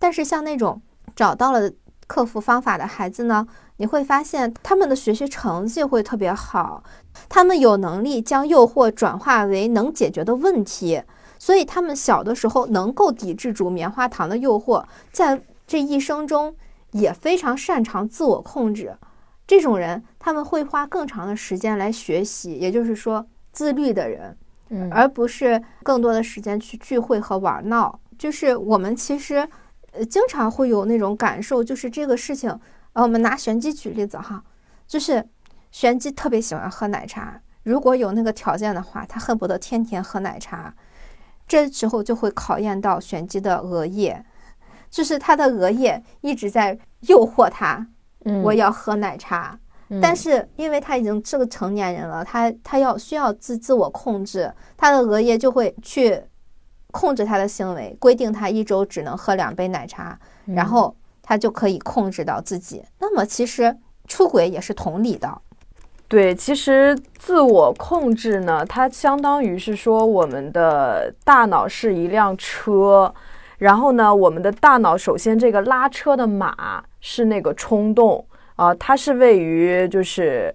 [0.00, 0.82] 但是像那种
[1.14, 1.70] 找到了
[2.08, 3.46] 克服方法的孩子呢，
[3.76, 6.82] 你会发现他们的学习成绩会特别好，
[7.28, 11.00] 他们有能力将诱惑转化为能解决的问题。
[11.44, 16.56] 所以他们小的时候能够抵制住棉花糖的诱惑，在这一生中
[16.92, 18.96] 也非常擅长自我控制。
[19.46, 24.34] 这种人他们会花更长的时间来学习，也就是说自律的人，
[24.70, 28.00] 嗯，而不是更多的时间去聚会和玩闹。
[28.18, 29.46] 就是我们其实
[29.92, 32.58] 呃经常会有那种感受，就是这个事情，
[32.94, 34.42] 呃，我们拿玄机举例子哈，
[34.86, 35.22] 就是
[35.70, 40.74] 玄机特别喜欢喝奶茶，如果有那个条件的话，他恨不得天天喝奶茶。
[41.46, 44.24] 这时候就会考验到玄机的额叶，
[44.90, 47.86] 就是他的额叶一直在诱惑他，
[48.42, 49.58] 我要喝奶茶。
[50.00, 56.20] 但是因为他已经是个成年人了，他他要需要自自我控制，他的额叶就会去
[56.90, 62.82] 控制他的行为，规定他一周只能喝两杯奶茶，然后他就可以控制到自己。
[62.98, 63.76] 那么其实
[64.08, 65.40] 出轨也是同理的。
[66.06, 73.12] 对，其实自我控制呢，它相当于是说，我们的大脑是一辆车，
[73.58, 78.24] 然后呢，我们的大脑首先这个拉车的马是那个冲动
[78.54, 80.54] 啊，它是位于就是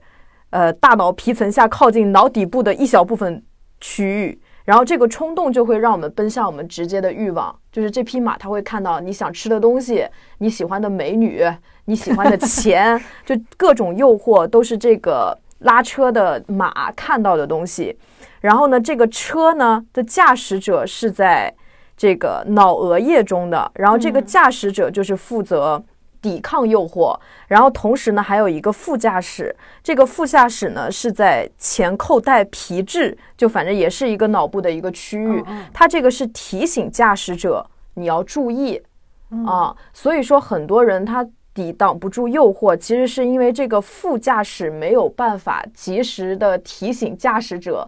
[0.52, 3.44] 呃大脑皮层下靠近脑底部的一小部分
[3.82, 10.08] 区域，然后这个冲动就会让我们奔向我们直接的欲望，就是这匹马它会看到你想吃的东西，
[10.38, 11.44] 你喜欢的美女。
[11.90, 17.98] 你喜欢的钱， 就各种诱惑都是这个拉车的马看到的东西。
[18.42, 21.52] 然后呢，这个车呢的驾驶者是在
[21.98, 25.84] 这个脑额叶中的，然后这个驾驶者就是负责
[26.22, 27.18] 抵抗诱惑。
[27.48, 29.54] 然后同时呢，还有一个副驾驶，
[29.84, 35.44] 这个副驾驶呢是在前扣带皮质，就反正也是一个脑部的一个区域。
[35.74, 38.80] 它这个是提醒驾驶者你要注意
[39.48, 39.76] 啊。
[39.92, 41.28] 所以说，很多人他。
[41.60, 47.86] 抵挡不住诱惑，其实是因为这个副驾驶没有办法及时的提醒驾驶者，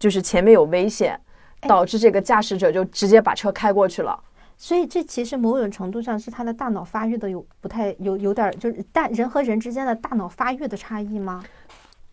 [0.00, 1.16] 就是前面有危险，
[1.60, 4.18] 导致这个驾驶者就直接把车开过去了。
[4.56, 11.44] 所以这其实某种程度上是他的大脑发育的有不太有有点就是大人和人之间的大脑发育的差异吗？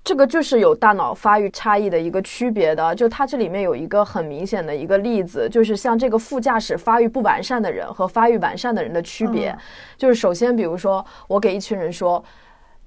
[0.03, 9.55] 这个就是有大脑发育差异的一个区别的，就它这里面有一个很明显的一个例子，就是像这个副驾驶发育不完善的人和发育完善的人的区别，
[9.97, 12.23] 就是首先，比如说我给一群人说，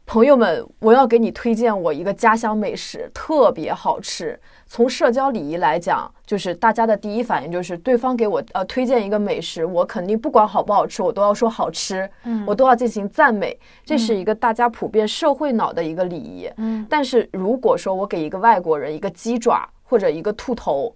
[0.06, 4.39] 朋友们，我要给你推荐我一个家乡美食，特别好吃。
[4.66, 16.86] 从社交礼仪来讲，就是大家的第一反应就是对方给我呃推荐一个美食，我肯定不管好不好吃，我都要说好吃，嗯，我都要进行赞美，这是一个大家普遍社会脑的一个礼仪，嗯。
[16.89, 20.94] 但是如果说我给一个外国人一个鸡爪或者一个兔头，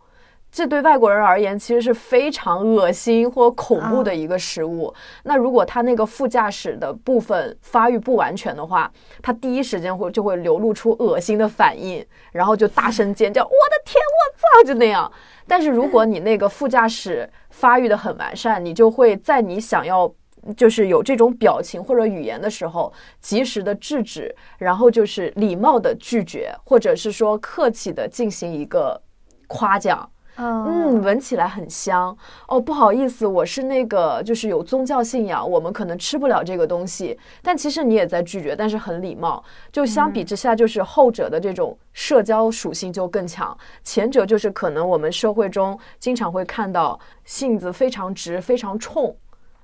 [0.51, 4.93] 这对外国人而言，其实是非常恶心或恐怖的一个食物。
[5.25, 8.91] 那如果他那个副驾驶的部分发育不完全的话，
[9.23, 15.11] 他第一时间会就会流露出恶心的反应，然后就大声尖叫：“我的天，我操！”就那样。
[15.47, 20.13] 但是如果你那个副驾驶发育的很完善，你就会在你想要
[20.57, 29.01] 就是有这种表情或者语言的时候，及时的制止，然后就是礼貌的拒绝，或者是说客气的进行一个
[29.47, 30.11] 夸奖。
[30.41, 32.17] 嗯，闻起来很香。
[32.47, 37.19] 哦，不好意思，我是那个就是有宗教信仰，我们可能吃不了这个东西。
[37.43, 39.43] 但其实你也在拒绝，但是很礼貌。
[39.73, 49.15] 就相比之下，就是后者的这种社交属性就更强，前者就是可能我们社会中经常会看到性子非常直、非常冲。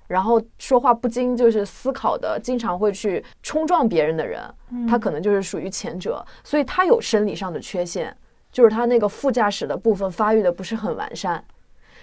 [0.07, 4.43] 然后说话不经就是思考的，经常会去冲撞别人的人，
[4.87, 8.15] 他可能就是属于前者，所以他有生理上的缺陷，
[8.55, 11.43] 就是他那个副驾驶的部分发育的不是很完善。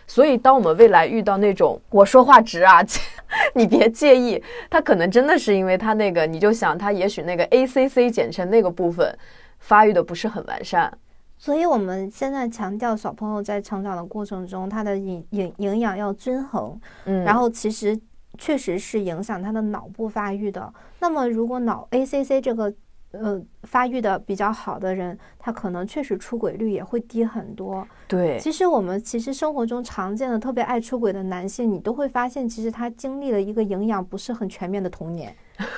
[0.06, 2.82] 所以当我们未来遇到那种我说话直啊，
[3.56, 9.18] 你别介意，他可能真的是因为他那个，你就想他也许那个 ACC 简称那个部分
[9.60, 10.92] 发育的不是很完善。
[11.38, 17.98] 所以我们现在强调小朋友在成长的过程中，他的营营营养要均衡，嗯，然后其实
[18.38, 20.74] 确实是影响他的脑部发育的。
[21.00, 22.74] 那么如果脑 ACC 这个
[23.12, 27.88] 呃发育的比较好的人，他可能确实出轨率也会低很多。
[28.08, 35.36] 对，其实我们其实生活中常见的特别爱出轨的男性，你都会发现，其实他经历了一个营养不是很全面的童年。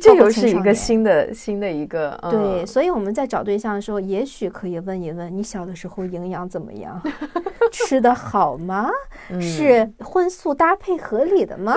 [0.00, 7.00] 这又是一个新的新的一个对，所以我们在找对象的时候，也许可以问一问：你小的时候营养怎么样？
[7.70, 8.90] 吃的好吗？
[9.40, 11.76] 是荤素搭配合理的吗？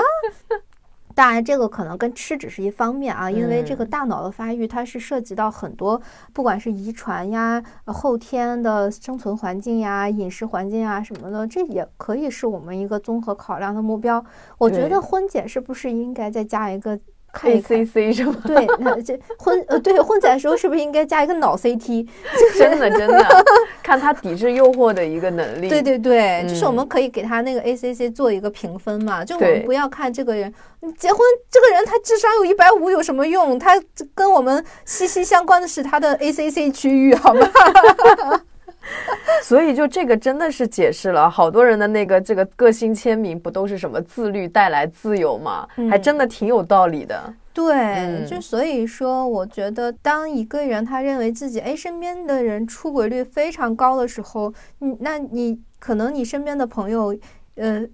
[1.17, 5.99] 当然，这个可能跟吃只是一方面啊，因为这个大脑的发育，它是涉及到很多，
[6.31, 14.23] 不管是遗传呀、后天的生存环境呀、饮食环境啊什么的，这也可以是我们一个综合考量的目标。
[14.59, 16.99] 我觉得婚检是不是应该再加一个
[17.43, 18.35] ？A C C 是吗？
[18.45, 22.07] 对，那这混呃，对混载的时候是不是应该加一个脑 C T？
[22.57, 23.45] 真的真的，
[23.83, 25.69] 看他抵制诱惑的一个能力。
[25.69, 30.53] 对对对，就是我们可以给他那个 A C C 做一个评分嘛，就我们不要看这个人
[30.97, 31.19] 结婚，
[31.49, 33.57] 这个人他智商有一百五有什么用？
[33.59, 33.81] 他
[34.15, 37.47] 跟我们息息相关的是他的 A C C 区域，好吗？
[39.43, 45.67] 所以，就这个真的是解释了好多人的那个这个个性签名，不都是什么自律带来自由吗？
[45.89, 47.33] 还真的挺有道理的。
[47.53, 57.15] 对，就所以说，我觉得当一个人他认为自己哎身边的人出轨率非常高的时候，你那你可能你身边的朋友，
[57.55, 57.85] 呃。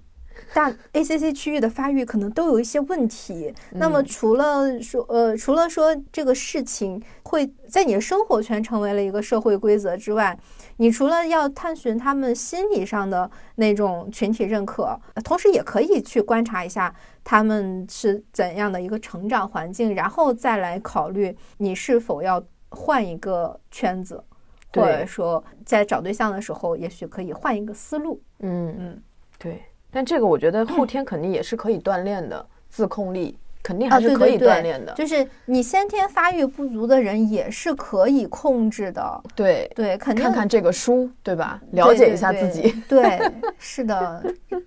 [0.52, 3.54] 大 ACC 区域的发育可能都有一些问题。
[3.74, 10.36] 那么除了说，呃，除了说这个事情会在你的生活圈成为了一个社会规则之外，
[10.78, 16.94] 你除了要探寻他们心理上的那种群体认可，同时也可以去观察一下
[17.24, 24.24] 他们是怎样的一个成长环境，然后再来考虑你是否要换一个圈子，
[24.74, 28.22] 或者说在找对象的时候，也许可以换一个思路。
[28.40, 29.04] 嗯嗯，
[29.38, 29.62] 对。
[29.92, 34.94] 但这个我觉得后 天肯定也是可以锻炼的，自控力肯定还是可以锻炼的。
[34.94, 39.24] 就是你先天发育不足的人也是可以控制的。
[39.34, 41.60] 对对，肯定看看这个书，对吧？
[41.72, 42.76] 了解一下自己。
[42.90, 43.20] 对，
[43.58, 44.22] 是的，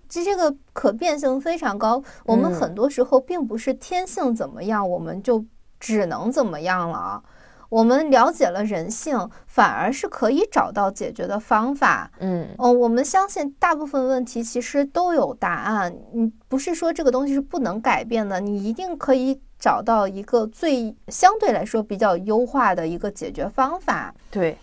[0.09, 2.03] 这这个可变性非常高。
[2.25, 5.45] 我们很多时候并不是天性怎么样，我们就
[5.79, 7.23] 只能怎么样了。
[7.69, 12.11] 我们了解了人性，反而是可以找到解决的方法。
[12.19, 15.95] 嗯，哦，我们相信大部分问题其实都有答案。
[16.13, 24.15] 你不是说这个东西是不能改变的，你一定可以找到一个最相对来说比较优化的一个解决方法。
[24.31, 24.57] 对，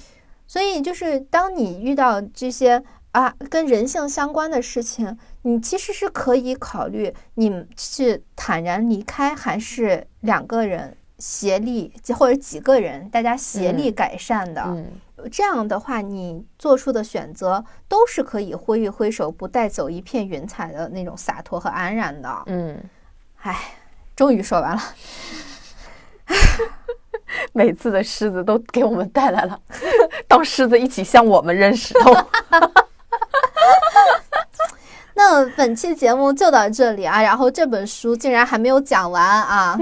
[0.48, 2.82] 所以就是当你遇到这些
[3.12, 10.96] 啊跟人性相关的事情，你其实是可以考虑你是坦然离开，还是两个人。
[11.24, 14.76] 协力或者几个人，大家协力改善的，
[15.32, 22.44] 这样的话，你做出的选择都是可以挥一挥手，不带走一片云彩的那种洒脱和安然的。
[22.48, 22.78] 嗯，
[23.38, 23.58] 唉，
[24.18, 24.84] 终于说完了。
[27.54, 29.58] 每次的狮子都给我们带来了，
[30.28, 32.14] 当狮子一起向我们扔石头。
[35.16, 39.80] 那本期节目就到这里啊，然后这本书竟然还没有讲完啊。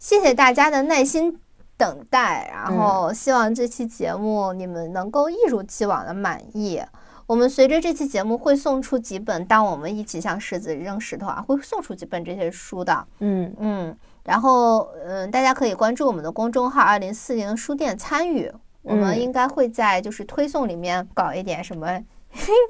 [0.00, 1.38] 谢谢大家的耐心
[1.76, 6.82] 等待，然后希望这期节目你们能够一如既往的满意。
[7.26, 13.06] 我们随着这期节目会送出几本，当我们一起向狮子扔石头啊，会送出几本这些书的。
[13.18, 18.50] 嗯嗯，然后嗯，大家可以关注我们的公众号“二零四零书店”参与，
[18.80, 22.02] 我们应该会在就是推送里面搞一点什么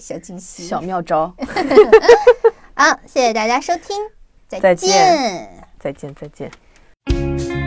[0.01, 1.33] 小惊喜、小妙招。
[2.75, 3.97] 好，谢谢大家收听，
[4.49, 5.49] 再见，
[5.79, 6.51] 再见，再见。
[7.07, 7.60] Thank you.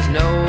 [0.00, 0.39] there's no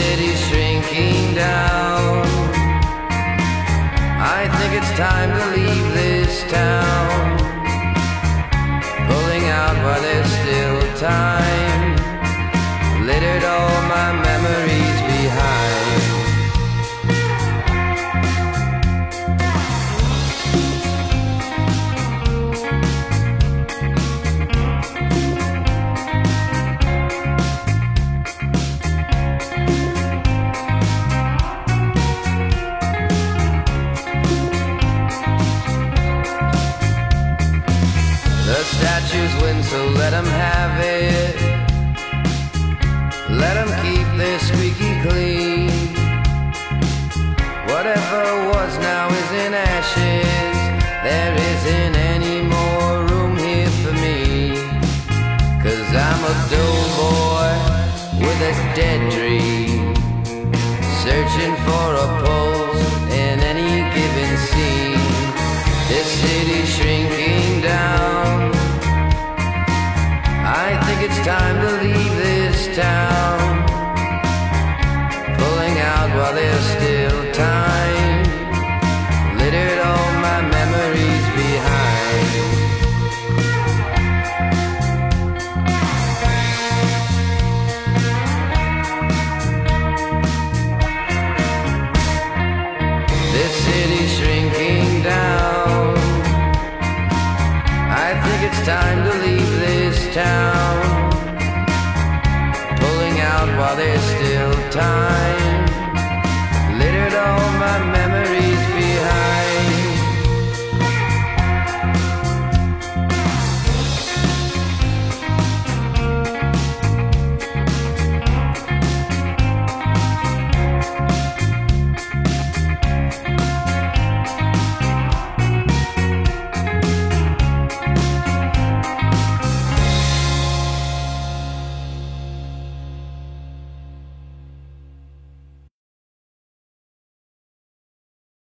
[0.00, 2.24] city shrinking down.
[4.38, 7.19] I think it's time to leave this town.